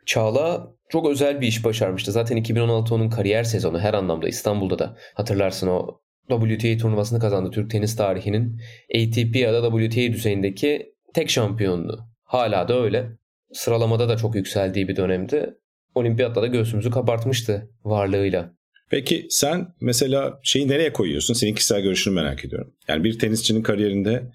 [0.07, 2.13] Çağla çok özel bir iş başarmıştı.
[2.13, 7.71] Zaten 2016 onun kariyer sezonu her anlamda İstanbul'da da hatırlarsın o WTA turnuvasını kazandı Türk
[7.71, 8.61] tenis tarihinin
[8.95, 11.99] ATP ya da WTA düzeyindeki tek şampiyonluğu.
[12.25, 13.11] Hala da öyle.
[13.53, 15.55] Sıralamada da çok yükseldiği bir dönemde.
[15.95, 18.55] Olimpiyatta da göğsümüzü kabartmıştı varlığıyla.
[18.91, 21.35] Peki sen mesela şeyi nereye koyuyorsun?
[21.35, 22.75] Senin kişisel görüşünü merak ediyorum.
[22.89, 24.31] Yani bir tenisçinin kariyerinde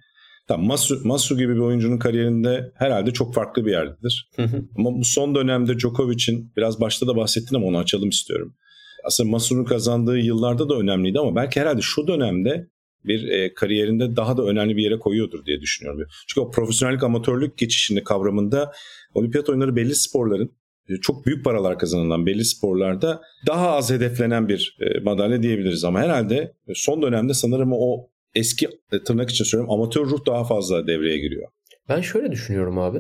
[0.49, 4.29] Tamam, Masu, Masu gibi bir oyuncunun kariyerinde herhalde çok farklı bir yerdedir.
[4.77, 8.55] ama bu son dönemde Djokovic'in biraz başta da bahsettin ama onu açalım istiyorum.
[9.03, 12.67] Aslında Masu'nun kazandığı yıllarda da önemliydi ama belki herhalde şu dönemde
[13.05, 16.01] bir e, kariyerinde daha da önemli bir yere koyuyordur diye düşünüyorum.
[16.27, 18.71] Çünkü o profesyonellik amatörlük geçişinde kavramında
[19.13, 20.51] olimpiyat oyunları belli sporların
[20.89, 25.99] e, çok büyük paralar kazanılan belli sporlarda daha az hedeflenen bir e, madalya diyebiliriz ama
[25.99, 31.17] herhalde son dönemde sanırım o eski e, tırnak için söylüyorum amatör ruh daha fazla devreye
[31.17, 31.49] giriyor.
[31.89, 32.99] Ben şöyle düşünüyorum abi.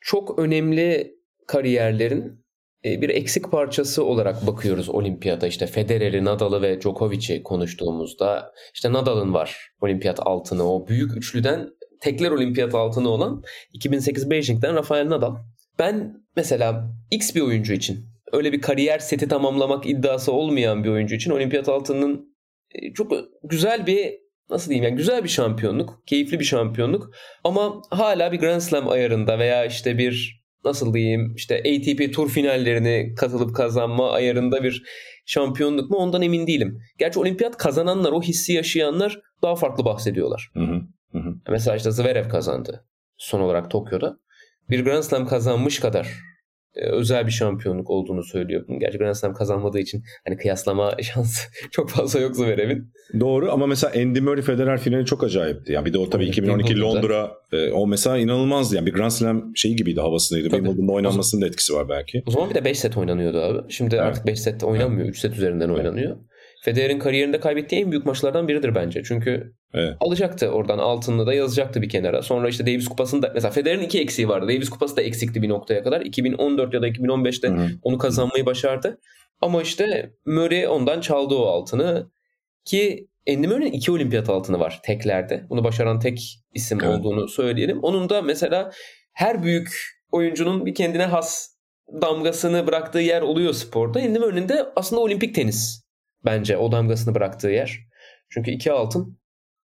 [0.00, 2.46] Çok önemli kariyerlerin
[2.84, 5.46] e, bir eksik parçası olarak bakıyoruz olimpiyata.
[5.46, 10.72] İşte Federer'i, Nadal'ı ve Djokovic'i konuştuğumuzda işte Nadal'ın var olimpiyat altını.
[10.72, 11.68] O büyük üçlüden
[12.00, 15.36] tekler olimpiyat altını olan 2008 Beijing'den Rafael Nadal.
[15.78, 21.14] Ben mesela X bir oyuncu için öyle bir kariyer seti tamamlamak iddiası olmayan bir oyuncu
[21.14, 22.36] için olimpiyat altının
[22.70, 23.12] e, çok
[23.44, 27.10] güzel bir nasıl diyeyim yani güzel bir şampiyonluk, keyifli bir şampiyonluk
[27.44, 33.14] ama hala bir Grand Slam ayarında veya işte bir nasıl diyeyim işte ATP tur finallerini
[33.14, 34.82] katılıp kazanma ayarında bir
[35.26, 36.78] şampiyonluk mu ondan emin değilim.
[36.98, 40.50] Gerçi olimpiyat kazananlar, o hissi yaşayanlar daha farklı bahsediyorlar.
[40.54, 40.80] Hı hı.
[41.12, 41.34] Hı.
[41.48, 42.84] Mesela işte Zverev kazandı
[43.16, 44.18] son olarak Tokyo'da.
[44.70, 46.08] Bir Grand Slam kazanmış kadar
[46.76, 48.64] özel bir şampiyonluk olduğunu söylüyor.
[48.80, 52.92] Gerçi Grand Slam kazanmadığı için hani kıyaslama şansı çok fazla yok Zverev'in.
[53.20, 55.72] Doğru ama mesela Andy Murray Federer finali çok acayipti.
[55.72, 58.76] Yani bir de o tabii 2012 Londra e, o mesela inanılmazdı.
[58.76, 60.50] Yani bir Grand Slam şeyi gibiydi havasındaydı.
[60.50, 62.22] Wimbledon'da oynanmasının da etkisi var belki.
[62.26, 63.72] O zaman bir de 5 set oynanıyordu abi.
[63.72, 64.04] Şimdi evet.
[64.04, 65.08] artık 5 set oynanmıyor.
[65.08, 65.78] 3 set üzerinden evet.
[65.78, 66.16] oynanıyor.
[66.62, 69.02] Federer'in kariyerinde kaybettiği en büyük maçlardan biridir bence.
[69.04, 69.96] Çünkü evet.
[70.00, 72.22] alacaktı oradan altınını da yazacaktı bir kenara.
[72.22, 74.48] Sonra işte Davis Kupası'nda mesela Federer'in iki eksiği vardı.
[74.48, 76.00] Davis Kupası da eksikti bir noktaya kadar.
[76.00, 77.68] 2014 ya da 2015'te Hı-hı.
[77.82, 78.98] onu kazanmayı başardı.
[79.40, 82.10] Ama işte Murray ondan çaldı o altını
[82.64, 85.46] ki Andy Murray'nin iki olimpiyat altını var teklerde.
[85.50, 86.98] Bunu başaran tek isim evet.
[86.98, 87.78] olduğunu söyleyelim.
[87.82, 88.70] Onun da mesela
[89.12, 91.56] her büyük oyuncunun bir kendine has
[92.02, 93.98] damgasını bıraktığı yer oluyor sporda.
[93.98, 95.82] Andy Murray'nin de aslında olimpik tenis
[96.24, 97.78] bence o damgasını bıraktığı yer.
[98.30, 99.18] Çünkü iki altın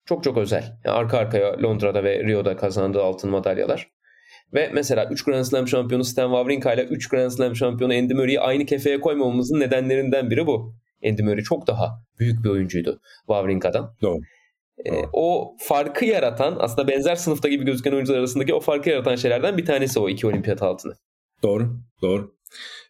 [0.07, 0.77] çok çok özel.
[0.85, 3.91] Yani arka arkaya Londra'da ve Rio'da kazandığı altın madalyalar.
[4.53, 8.39] Ve mesela 3 Grand Slam şampiyonu Stan Wawrinka ile 3 Grand Slam şampiyonu Andy Murray'i
[8.39, 10.73] aynı kefeye koymamamızın nedenlerinden biri bu.
[11.05, 13.95] Andy Murray çok daha büyük bir oyuncuydu Wawrinka'dan.
[14.01, 14.21] Doğru.
[14.85, 19.57] Ee, o farkı yaratan aslında benzer sınıfta gibi gözüken oyuncular arasındaki o farkı yaratan şeylerden
[19.57, 20.93] bir tanesi o iki olimpiyat altını.
[21.43, 22.35] Doğru, doğru.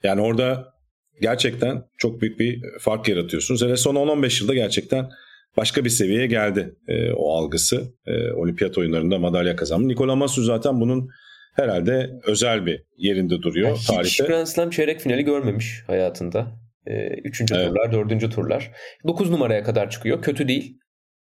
[0.03, 0.73] Yani orada
[1.21, 3.61] gerçekten çok büyük bir fark yaratıyorsunuz.
[3.61, 5.09] Hele son 10-15 yılda gerçekten
[5.57, 7.93] başka bir seviyeye geldi e, o algısı.
[8.05, 9.87] E, olimpiyat oyunlarında madalya kazandı.
[9.87, 11.09] Nikola Masu zaten bunun
[11.55, 14.23] herhalde özel bir yerinde duruyor yani tarihte.
[14.23, 16.47] Hiç Grand Slam çeyrek finali görmemiş hayatında.
[16.85, 17.67] E, üçüncü evet.
[17.67, 18.71] turlar, dördüncü turlar.
[19.07, 20.21] Dokuz numaraya kadar çıkıyor.
[20.21, 20.77] Kötü değil.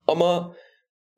[0.07, 0.55] Ama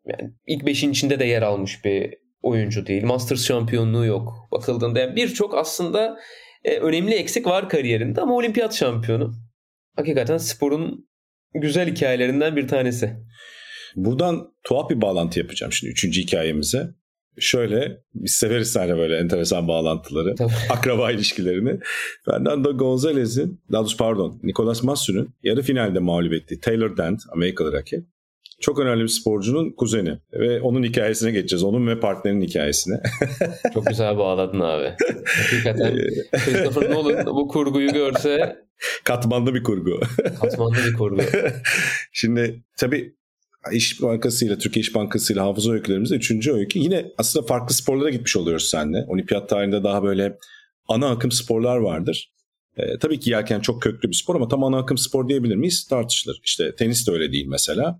[0.06, 3.04] yani ilk beşin içinde de yer almış bir oyuncu değil.
[3.04, 4.34] Masters şampiyonluğu yok.
[4.52, 6.18] Bakıldığında yani birçok aslında
[6.64, 9.34] e, önemli eksik var kariyerinde ama olimpiyat şampiyonu.
[9.96, 11.08] Hakikaten sporun
[11.54, 13.16] güzel hikayelerinden bir tanesi.
[13.96, 16.90] Buradan tuhaf bir bağlantı yapacağım şimdi üçüncü hikayemize.
[17.40, 20.52] Şöyle biz severiz hani böyle enteresan bağlantıları, Tabii.
[20.70, 21.80] akraba ilişkilerini.
[22.26, 28.13] Fernando Gonzalez'in, daha doğrusu pardon, Nicolas Massu'nun yarı finalde mağlup ettiği Taylor Dent, Amerikalı rakip
[28.64, 30.18] çok önemli bir sporcunun kuzeni.
[30.34, 31.64] Ve onun hikayesine geçeceğiz.
[31.64, 33.02] Onun ve partnerinin hikayesine.
[33.74, 34.94] çok güzel bağladın abi.
[35.26, 35.98] Hakikaten
[36.32, 38.64] Christopher Nolan bu kurguyu görse...
[39.04, 40.00] Katmanlı bir kurgu.
[40.42, 41.22] Katmanlı bir kurgu.
[42.14, 43.16] Şimdi tabii
[43.72, 46.80] İş Bankası ile Türkiye İş Bankası ile hafıza öykülerimizde üçüncü öykü.
[46.80, 49.06] Yine aslında farklı sporlara gitmiş oluyoruz seninle.
[49.08, 50.38] Olimpiyat tarihinde daha böyle
[50.88, 52.32] ana akım sporlar vardır.
[52.78, 55.88] E, tabii ki yelken çok köklü bir spor ama tam ana akım spor diyebilir miyiz?
[55.88, 56.42] Tartışılır.
[56.44, 58.00] İşte tenis de öyle değil mesela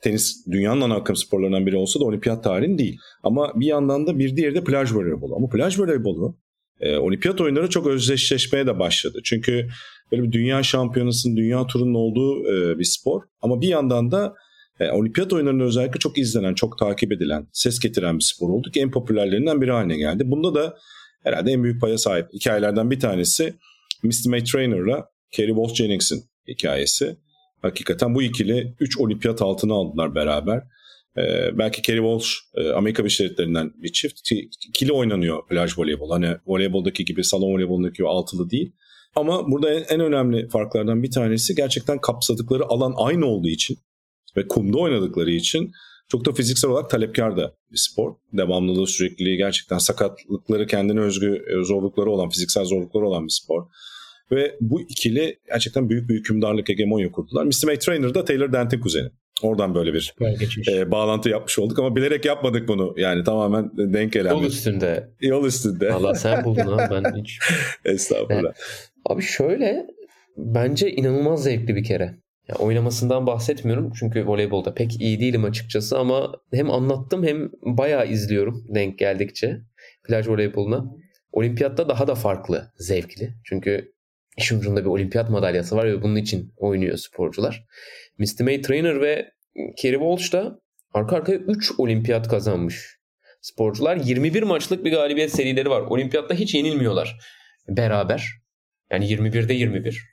[0.00, 2.98] tenis dünyanın ana akım sporlarından biri olsa da olimpiyat tarihinin değil.
[3.22, 5.36] Ama bir yandan da bir diğeri de plaj voleybolu.
[5.36, 6.36] Ama plaj voleybolu
[6.80, 9.20] e, olimpiyat oyunları çok özdeşleşmeye de başladı.
[9.24, 9.68] Çünkü
[10.12, 13.22] böyle bir dünya şampiyonasının, dünya turunun olduğu e, bir spor.
[13.42, 14.34] Ama bir yandan da
[14.80, 18.80] e, olimpiyat oyunlarında özellikle çok izlenen, çok takip edilen, ses getiren bir spor oldu ki
[18.80, 20.22] en popülerlerinden biri haline geldi.
[20.26, 20.76] Bunda da
[21.22, 23.54] herhalde en büyük paya sahip hikayelerden bir tanesi
[24.02, 27.16] Misty May Trainer'la Kerry Walsh Jennings'in hikayesi.
[27.62, 30.62] Hakikaten bu ikili 3 olimpiyat altını aldılar beraber.
[31.18, 34.32] Ee, belki Kerry Walsh e, Amerika Birleşik Devletleri'nden bir çift.
[34.68, 36.10] İkili oynanıyor plaj voleybol.
[36.10, 38.72] Hani voleyboldaki gibi salon voleybolundaki o altılı değil.
[39.16, 43.78] Ama burada en, en önemli farklardan bir tanesi gerçekten kapsadıkları alan aynı olduğu için
[44.36, 45.72] ve kumda oynadıkları için
[46.08, 48.14] çok da fiziksel olarak talepkar da bir spor.
[48.32, 53.66] Devamlılığı, sürekliliği, gerçekten sakatlıkları, kendine özgü e, zorlukları olan, fiziksel zorlukları olan bir spor.
[54.32, 57.44] Ve bu ikili gerçekten büyük bir hükümdarlık hegemonya kurdular.
[57.44, 57.72] Mr.
[57.72, 59.08] McTrainer da Taylor Dent'in kuzeni.
[59.42, 60.14] Oradan böyle bir
[60.72, 62.94] e, bağlantı yapmış olduk ama bilerek yapmadık bunu.
[62.96, 64.30] Yani tamamen denk gelen.
[64.30, 65.08] Yol üstünde.
[65.20, 65.94] Yol üstünde.
[65.94, 67.38] Valla sen buldun ha ben hiç.
[67.84, 68.42] Estağfurullah.
[68.42, 68.54] Yani,
[69.06, 69.86] abi şöyle
[70.36, 72.14] bence inanılmaz zevkli bir kere.
[72.48, 78.64] Yani oynamasından bahsetmiyorum çünkü voleybolda pek iyi değilim açıkçası ama hem anlattım hem bayağı izliyorum
[78.74, 79.60] denk geldikçe
[80.06, 80.84] plaj voleyboluna.
[81.32, 83.34] Olimpiyatta daha da farklı, zevkli.
[83.44, 83.92] Çünkü
[84.36, 87.64] İşin ucunda bir olimpiyat madalyası var ve bunun için oynuyor sporcular.
[88.18, 89.30] Misty May Trainer ve
[89.76, 90.60] Kerry Walsh da
[90.94, 93.00] arka arkaya 3 olimpiyat kazanmış.
[93.40, 95.80] Sporcular 21 maçlık bir galibiyet serileri var.
[95.80, 97.18] Olimpiyatta hiç yenilmiyorlar
[97.68, 98.28] beraber.
[98.90, 100.04] Yani 21'de 21.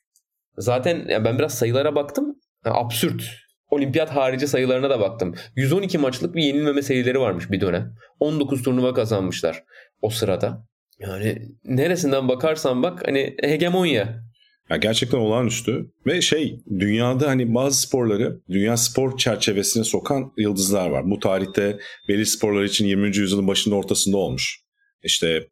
[0.58, 2.39] Zaten ben biraz sayılara baktım.
[2.65, 3.23] Absürt.
[3.69, 5.36] Olimpiyat harici sayılarına da baktım.
[5.56, 7.95] 112 maçlık bir yenilmeme serileri varmış bir dönem.
[8.19, 9.63] 19 turnuva kazanmışlar
[10.01, 10.67] o sırada.
[10.99, 14.27] Yani neresinden bakarsan bak hani hegemonya.
[14.69, 21.03] Ya gerçekten olağanüstü ve şey dünyada hani bazı sporları dünya spor çerçevesine sokan yıldızlar var.
[21.10, 23.17] Bu tarihte belli sporlar için 20.
[23.17, 24.60] yüzyılın başında ortasında olmuş.
[25.03, 25.47] İşte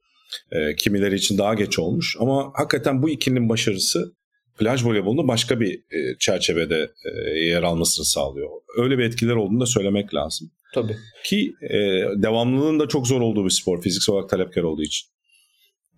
[0.51, 4.15] e, kimileri için daha geç olmuş ama hakikaten bu ikilinin başarısı
[4.59, 8.49] plaj voleybolunda başka bir e, çerçevede e, yer almasını sağlıyor.
[8.77, 10.51] Öyle bir etkiler olduğunu da söylemek lazım.
[10.73, 10.95] Tabii.
[11.23, 11.77] Ki e,
[12.23, 15.14] devamlılığın da çok zor olduğu bir spor fiziksel olarak talepkar olduğu için.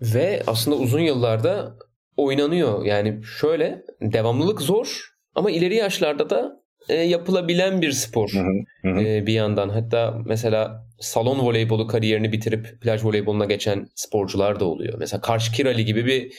[0.02, 1.76] Ve aslında uzun yıllarda
[2.18, 2.86] oynanıyor.
[2.86, 9.02] Yani şöyle devamlılık zor ama ileri yaşlarda da e, yapılabilen bir spor Hı hı, hı.
[9.02, 9.70] E, bir yandan.
[9.70, 15.00] Hatta mesela salon voleybolu kariyerini bitirip plaj voleyboluna geçen sporcular da oluyor.
[15.00, 16.34] Mesela Karş Kirali gibi bir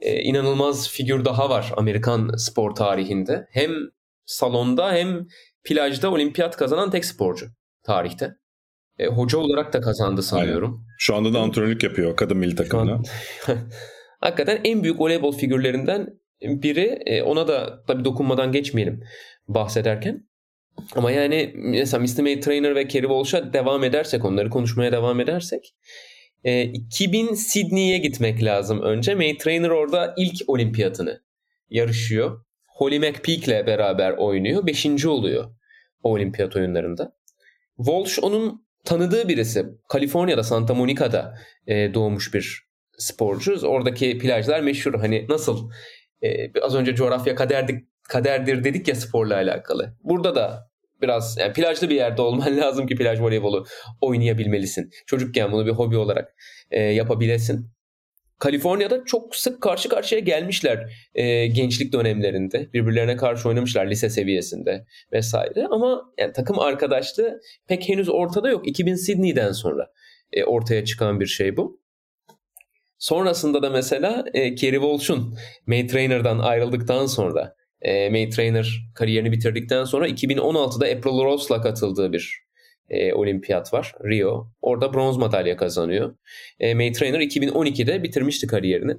[0.00, 3.46] e, inanılmaz figür daha var Amerikan spor tarihinde.
[3.50, 3.70] Hem
[4.26, 5.26] salonda hem
[5.64, 7.46] plajda olimpiyat kazanan tek sporcu
[7.82, 8.30] tarihte.
[8.98, 10.84] E, hoca olarak da kazandı sanıyorum.
[10.98, 12.92] Şu anda da antrenörlük yapıyor kadın milli takımına.
[12.94, 13.04] an-
[14.20, 16.06] Hakikaten en büyük voleybol figürlerinden
[16.42, 16.98] biri.
[17.06, 19.02] E, ona da tabii dokunmadan geçmeyelim
[19.48, 20.28] bahsederken.
[20.96, 22.22] Ama yani mesela Mr.
[22.22, 25.74] May Trainer ve Kerry Walsh'a devam edersek, onları konuşmaya devam edersek.
[26.44, 29.14] e, 2000 Sydney'e gitmek lazım önce.
[29.14, 31.20] May Trainer orada ilk olimpiyatını
[31.70, 32.44] yarışıyor.
[32.76, 34.66] Holly McPeak'le beraber oynuyor.
[34.66, 35.44] Beşinci oluyor
[36.02, 37.12] o olimpiyat oyunlarında.
[37.76, 39.66] Walsh onun tanıdığı birisi.
[39.88, 41.34] Kaliforniya'da Santa Monica'da
[41.66, 43.66] e, doğmuş bir sporcu.
[43.66, 44.94] Oradaki plajlar meşhur.
[44.94, 45.70] Hani nasıl
[46.22, 49.96] e, az önce coğrafya kaderdir, kaderdir dedik ya sporla alakalı.
[50.04, 50.70] Burada da
[51.02, 53.66] biraz yani plajlı bir yerde olman lazım ki plaj voleybolu
[54.00, 54.90] oynayabilmelisin.
[55.06, 56.34] Çocukken bunu bir hobi olarak
[56.70, 57.70] e, yapabilesin.
[58.38, 62.72] Kaliforniya'da çok sık karşı karşıya gelmişler e, gençlik dönemlerinde.
[62.72, 65.66] Birbirlerine karşı oynamışlar lise seviyesinde vesaire.
[65.70, 68.68] Ama yani takım arkadaşlığı pek henüz ortada yok.
[68.68, 69.86] 2000 Sydney'den sonra
[70.32, 71.80] e, ortaya çıkan bir şey bu.
[72.98, 79.84] Sonrasında da mesela e, Kerry Walsh'un May Trainer'dan ayrıldıktan sonra e, May Trainer kariyerini bitirdikten
[79.84, 82.47] sonra 2016'da April Rose'la katıldığı bir
[82.90, 83.94] e, olimpiyat var.
[84.04, 84.46] Rio.
[84.62, 86.14] Orada bronz madalya kazanıyor.
[86.60, 88.96] E, May Trainer 2012'de bitirmişti kariyerini.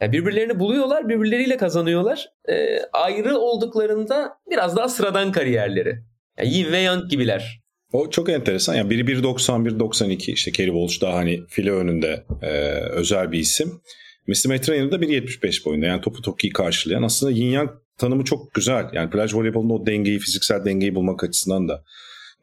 [0.00, 2.28] Yani birbirlerini buluyorlar, birbirleriyle kazanıyorlar.
[2.48, 5.98] E, ayrı olduklarında biraz daha sıradan kariyerleri.
[6.38, 7.64] Yani Yin ve Yang gibiler.
[7.92, 8.74] O çok enteresan.
[8.74, 12.48] Yani biri 1.90, 1.92 işte Kerry Walsh daha hani file önünde e,
[12.90, 13.80] özel bir isim.
[14.26, 14.48] Mr.
[14.48, 15.86] Maitreya da 1.75 boyunda.
[15.86, 17.02] Yani topu çok iyi karşılayan.
[17.02, 18.84] Aslında yin yang tanımı çok güzel.
[18.92, 21.84] Yani plaj voleybolunda o dengeyi, fiziksel dengeyi bulmak açısından da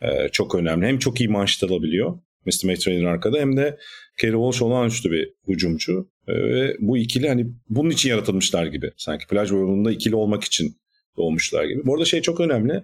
[0.02, 0.86] e, çok önemli.
[0.86, 2.66] Hem çok iyi manşet alabiliyor Mr.
[2.66, 3.78] Maitreya arkada hem de
[4.18, 6.10] Kerry Walsh olağanüstü bir hücumcu.
[6.28, 8.92] E, ve bu ikili hani bunun için yaratılmışlar gibi.
[8.98, 10.76] Sanki plaj voleybolunda ikili olmak için
[11.18, 11.86] doğmuşlar gibi.
[11.86, 12.84] Bu arada şey çok önemli.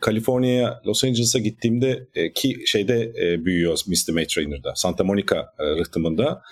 [0.00, 4.12] Kaliforniya'ya, Los Angeles'a gittiğimde e, ki şeyde e, büyüyor Mr.
[4.12, 4.72] May Trainer'da.
[4.74, 6.42] Santa Monica e, rıhtımında.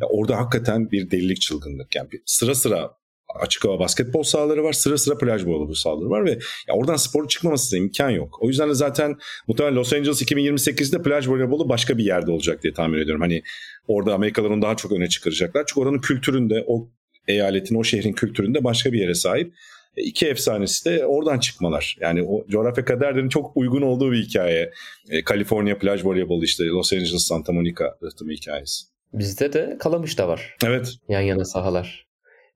[0.00, 1.96] Ya orada hakikaten bir delilik çılgınlık.
[1.96, 2.90] Yani bir sıra sıra
[3.34, 4.72] açık hava basketbol sahaları var.
[4.72, 6.30] Sıra sıra plaj voleybol sahaları var ve
[6.68, 8.38] ya oradan spor çıkmaması da imkan yok.
[8.42, 9.16] O yüzden de zaten
[9.48, 13.20] muhtemelen Los Angeles 2028'de plaj voleybolu başka bir yerde olacak diye tahmin ediyorum.
[13.20, 13.42] Hani
[13.88, 15.64] orada Amerikalılar onu daha çok öne çıkaracaklar.
[15.66, 16.88] Çünkü oranın kültüründe, o
[17.28, 19.54] eyaletin, o şehrin kültüründe başka bir yere sahip.
[19.96, 21.96] E, iki efsanesi de oradan çıkmalar.
[22.00, 24.72] Yani o coğrafya kaderlerinin çok uygun olduğu bir hikaye.
[25.10, 28.84] E, Kaliforniya plaj voleybolu işte Los Angeles Santa Monica rıhtımı hikayesi.
[29.12, 30.56] Bizde de Kalamış da var.
[30.66, 30.94] Evet.
[31.08, 32.07] Yan yana sahalar.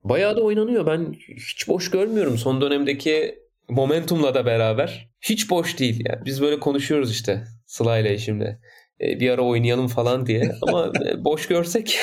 [0.03, 0.85] Bayağı da oynanıyor.
[0.85, 3.39] Ben hiç boş görmüyorum son dönemdeki
[3.69, 5.09] momentumla da beraber.
[5.21, 6.03] Hiç boş değil.
[6.09, 8.59] Yani biz böyle konuşuyoruz işte Sıla ile şimdi.
[9.01, 10.51] E, bir ara oynayalım falan diye.
[10.61, 11.99] Ama e, boş görsek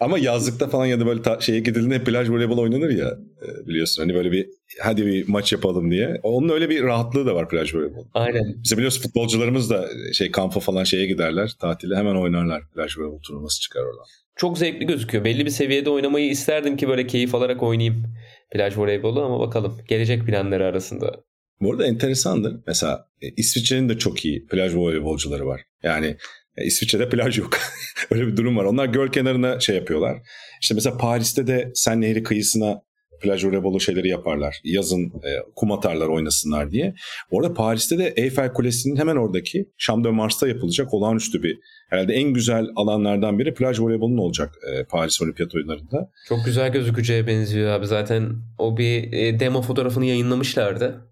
[0.00, 4.02] Ama yazlıkta falan ya da böyle ta- şeye gidildiğinde plaj voleybol oynanır ya e, biliyorsun
[4.02, 4.48] hani böyle bir
[4.80, 6.20] hadi bir maç yapalım diye.
[6.22, 8.04] Onun öyle bir rahatlığı da var plaj voleybol.
[8.14, 8.54] aynen.
[8.64, 11.52] Bize biliyorsun futbolcularımız da şey kampa falan şeye giderler.
[11.60, 12.62] Tatile hemen oynarlar.
[12.74, 14.04] Plaj voleybol turnuvası çıkar oradan.
[14.36, 15.24] Çok zevkli gözüküyor.
[15.24, 18.04] Belli bir seviyede oynamayı isterdim ki böyle keyif alarak oynayayım
[18.52, 21.14] plaj voleybolu ama bakalım gelecek planları arasında.
[21.60, 22.56] Bu arada enteresandır.
[22.66, 25.60] Mesela e, İsviçre'nin de çok iyi plaj voleybolcuları var.
[25.82, 26.16] Yani
[26.60, 27.58] e, İsviçre'de plaj yok.
[28.10, 28.64] Öyle bir durum var.
[28.64, 30.18] Onlar göl kenarına şey yapıyorlar.
[30.60, 32.82] İşte mesela Paris'te de Sen Nehri kıyısına
[33.22, 34.60] plaj voleybolu şeyleri yaparlar.
[34.64, 36.94] Yazın e, kum atarlar oynasınlar diye.
[37.30, 41.58] Orada Paris'te de Eiffel Kulesi'nin hemen oradaki Champ de Mars'ta yapılacak olağanüstü bir
[41.90, 46.10] herhalde en güzel alanlardan biri plaj voleybolunun olacak e, Paris Olimpiyat oyunlarında.
[46.28, 47.86] Çok güzel gözükeceğe benziyor abi.
[47.86, 51.08] Zaten o bir e, demo fotoğrafını yayınlamışlardı.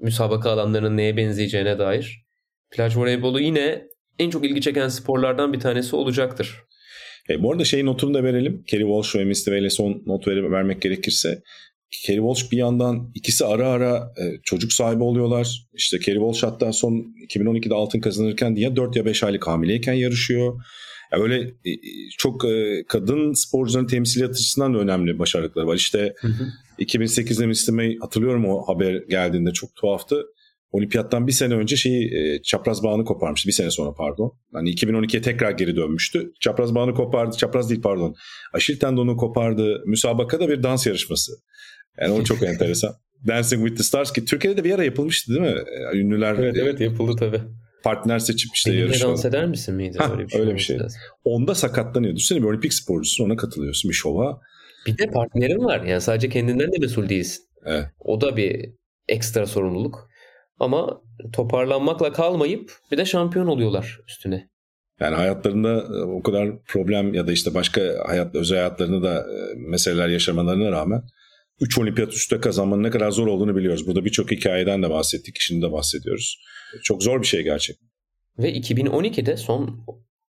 [0.00, 2.26] Müsabaka alanlarının neye benzeyeceğine dair.
[2.70, 3.82] Plaj voleybolu yine
[4.18, 6.62] en çok ilgi çeken sporlardan bir tanesi olacaktır.
[7.30, 8.64] E, bu arada şey notunu da verelim.
[8.66, 9.34] Kerry Walsh ve Mr.
[9.34, 11.42] Way'le son not verip vermek gerekirse.
[11.90, 15.66] Kerry Walsh bir yandan ikisi ara ara e, çocuk sahibi oluyorlar.
[15.74, 16.92] İşte Kerry Walsh hatta son
[17.28, 20.60] 2012'de altın kazanırken ya 4 ya 5 aylık hamileyken yarışıyor.
[21.12, 21.70] Ya öyle e,
[22.18, 25.76] çok e, kadın sporcuların temsiliyet açısından da önemli başarılıkları var.
[25.76, 26.14] İşte
[26.78, 27.74] 2008'de Mr.
[27.74, 30.26] May hatırlıyorum o haber geldiğinde çok tuhaftı.
[30.70, 33.48] Olimpiyattan bir sene önce şeyi e, çapraz bağını koparmıştı.
[33.48, 34.32] Bir sene sonra pardon.
[34.52, 36.32] Hani 2012'ye tekrar geri dönmüştü.
[36.40, 37.36] Çapraz bağını kopardı.
[37.36, 38.14] Çapraz değil pardon.
[38.52, 39.82] Aşil tendonu kopardı.
[39.86, 41.32] Müsabakada bir dans yarışması.
[42.00, 42.94] Yani o çok enteresan.
[43.26, 45.62] Dancing with the Stars ki Türkiye'de de bir ara yapılmıştı değil mi?
[45.92, 47.40] E, Ünlüler Evet evet yapıldı tabii.
[47.84, 49.98] partner seçip işte Benimle dans eder misin miydi?
[49.98, 50.40] Ha, öyle bir şey.
[50.40, 50.78] öyle bir şey.
[50.78, 51.00] lazım.
[51.24, 52.16] Onda sakatlanıyor.
[52.16, 54.40] Düşünsene bir olimpik sporcusun ona katılıyorsun bir şova.
[54.86, 55.82] Bir de partnerin var.
[55.84, 57.44] Yani sadece kendinden de mesul değilsin.
[57.66, 57.84] Evet.
[58.00, 58.70] O da bir
[59.08, 60.08] ekstra sorumluluk.
[60.58, 61.02] Ama
[61.32, 64.48] toparlanmakla kalmayıp bir de şampiyon oluyorlar üstüne.
[65.00, 69.54] Yani hayatlarında e, o kadar problem ya da işte başka hayat özel hayatlarında da e,
[69.56, 71.02] meseleler yaşamalarına rağmen
[71.60, 73.86] 3 olimpiyat üstte kazanmanın ne kadar zor olduğunu biliyoruz.
[73.86, 76.38] Burada birçok hikayeden de bahsettik, şimdi de bahsediyoruz.
[76.82, 77.88] Çok zor bir şey gerçekten.
[78.38, 79.86] Ve 2012'de son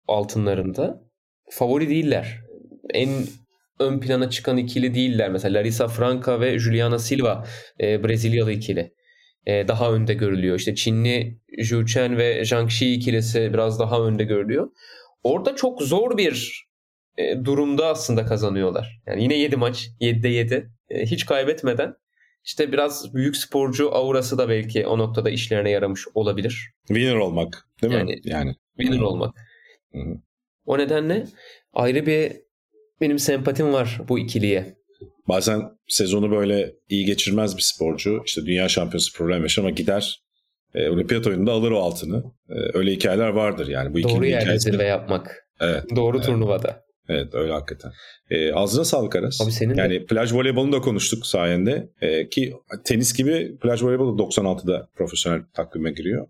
[0.09, 1.03] altınlarında
[1.51, 2.41] favori değiller.
[2.95, 3.11] En
[3.81, 5.31] ön plana çıkan ikili değiller.
[5.31, 7.47] Mesela Larissa Franca ve Juliana Silva
[7.81, 8.96] e, Brezilyalı ikili.
[9.47, 10.59] E, daha önde görülüyor.
[10.59, 14.71] İşte Çinli Zhu Chen ve Zhang Shi ikilisi biraz daha önde görülüyor.
[15.23, 16.67] Orada çok zor bir
[17.19, 19.01] e, durumda aslında kazanıyorlar.
[19.07, 20.71] Yani yine 7 maç, 7'de 7.
[20.91, 21.95] E, hiç kaybetmeden
[22.45, 26.73] işte biraz büyük sporcu aurası da belki o noktada işlerine yaramış olabilir.
[26.89, 28.21] Winner olmak değil mi?
[28.25, 28.55] Yani-.
[28.77, 29.35] Winner olmak.
[29.93, 30.21] Hı hı.
[30.67, 31.27] O nedenle
[31.73, 32.33] ayrı bir
[33.01, 34.77] benim sempatim var bu ikiliye.
[35.29, 38.23] Bazen sezonu böyle iyi geçirmez bir sporcu.
[38.27, 40.21] işte dünya şampiyonası problem yaşar ama gider
[40.75, 42.25] e, olimpiyat oyununda alır o altını.
[42.49, 43.95] E, öyle hikayeler vardır yani.
[43.95, 44.71] Bu Doğru yerde hikayesi.
[44.71, 45.45] zirve yapmak.
[45.61, 45.85] Evet.
[45.97, 46.27] Doğru Evet.
[46.27, 46.87] turnuvada.
[47.09, 47.93] Evet öyle hakikaten.
[48.31, 49.41] E, ağzına sağlık Aras.
[49.41, 49.81] Abi senin de.
[49.81, 51.89] Yani plaj voleybolunu da konuştuk sayende.
[52.01, 52.53] E, ki
[52.85, 56.27] tenis gibi plaj voleybolu da 96'da profesyonel takvime giriyor.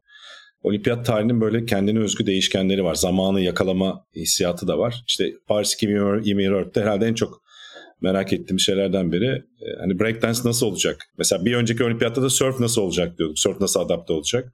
[0.62, 2.94] Olimpiyat tarihinin böyle kendine özgü değişkenleri var.
[2.94, 5.05] Zamanı yakalama hissiyatı da var.
[5.09, 7.42] İşte Paris 2024'te herhalde en çok
[8.01, 11.01] merak ettiğim şeylerden biri e, hani breakdance nasıl olacak?
[11.18, 13.38] Mesela bir önceki olimpiyatta da surf nasıl olacak diyorduk.
[13.38, 14.53] Surf nasıl adapte olacak?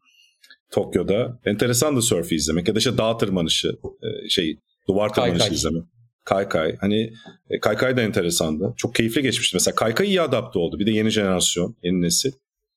[0.70, 1.38] Tokyo'da.
[1.44, 3.68] Enteresan da surf izlemek ya da işte dağ tırmanışı,
[4.02, 5.56] e, şey duvar tırmanışı Kaykay.
[5.56, 5.82] izlemek.
[6.24, 6.76] Kaykay.
[6.80, 7.12] Hani
[7.50, 8.74] e, Kaykay da enteresandı.
[8.76, 9.56] Çok keyifli geçmişti.
[9.56, 10.78] Mesela Kaykay iyi adapte oldu.
[10.78, 12.32] Bir de yeni jenerasyon, yeni nesil.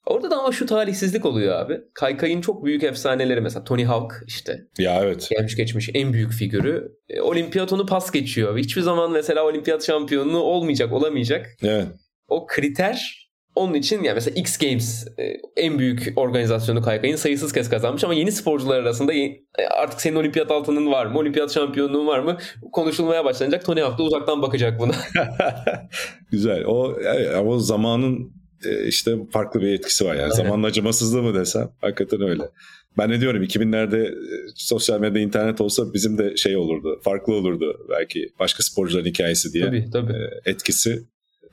[0.06, 1.82] Orada da ama şu talihsizlik oluyor abi.
[1.94, 5.30] Kaykay'ın çok büyük efsaneleri mesela Tony Hawk işte Ya evet.
[5.30, 6.92] gelmiş geçmiş en büyük figürü.
[7.10, 8.58] E, olimpiyat onu pas geçiyor.
[8.58, 11.48] Hiçbir zaman mesela olimpiyat şampiyonu olmayacak, olamayacak.
[11.64, 11.88] Evet.
[12.28, 13.26] O kriter
[13.56, 15.24] onun için yani mesela X Games e,
[15.58, 19.44] en büyük organizasyonu Kaykay'ın sayısız kez kazanmış ama yeni sporcular arasında e,
[19.78, 22.38] artık senin olimpiyat altının var mı, olimpiyat şampiyonluğun var mı
[22.72, 23.66] konuşulmaya başlanacak.
[23.66, 24.94] Tony Hawk da uzaktan bakacak buna.
[26.32, 26.64] Güzel.
[26.66, 26.96] O
[27.46, 28.35] o zamanın e,
[28.88, 30.24] işte farklı bir etkisi var yani.
[30.24, 30.36] Aynen.
[30.36, 31.70] Zamanın acımasızlığı mı desem?
[31.82, 32.44] Hakikaten öyle.
[32.98, 37.00] Ben ne diyorum 2000'lerde e, sosyal medyada internet olsa bizim de şey olurdu.
[37.04, 39.66] Farklı olurdu belki başka sporcuların hikayesi diye.
[39.66, 40.14] tabii tabii.
[40.14, 41.04] E, etkisi.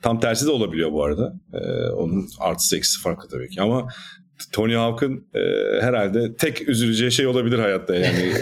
[0.01, 1.33] Tam tersi de olabiliyor bu arada.
[1.53, 3.61] E, onun artısı eksisi farklı tabii ki.
[3.61, 3.87] Ama
[4.51, 5.39] Tony Hawk'ın e,
[5.81, 8.33] herhalde tek üzüleceği şey olabilir hayatta yani.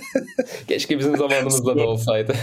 [0.68, 2.34] Keşke bizim zamanımızda da olsaydı.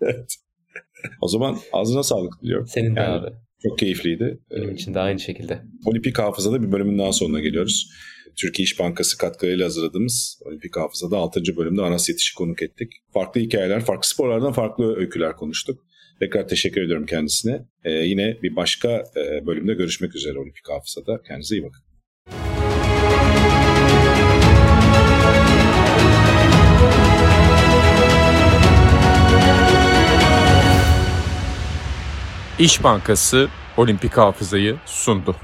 [1.20, 2.66] o zaman ağzına sağlık diliyorum.
[2.66, 3.43] Senin de Yani- abi.
[3.68, 4.38] Çok keyifliydi.
[4.50, 5.62] Benim için de aynı şekilde.
[5.84, 7.90] Olimpik Hafıza'da bir bölümün daha sonuna geliyoruz.
[8.36, 11.40] Türkiye İş Bankası katkılarıyla hazırladığımız Olimpik Hafıza'da 6.
[11.56, 12.92] bölümde Anas Yetiş'i konuk ettik.
[13.12, 15.80] Farklı hikayeler, farklı sporlardan farklı öyküler konuştuk.
[16.20, 17.66] Tekrar teşekkür ediyorum kendisine.
[17.84, 21.22] Ee, yine bir başka e, bölümde görüşmek üzere Olimpik Hafıza'da.
[21.22, 21.83] Kendinize iyi bakın.
[32.58, 35.36] İş Bankası Olimpik Hafızayı sundu.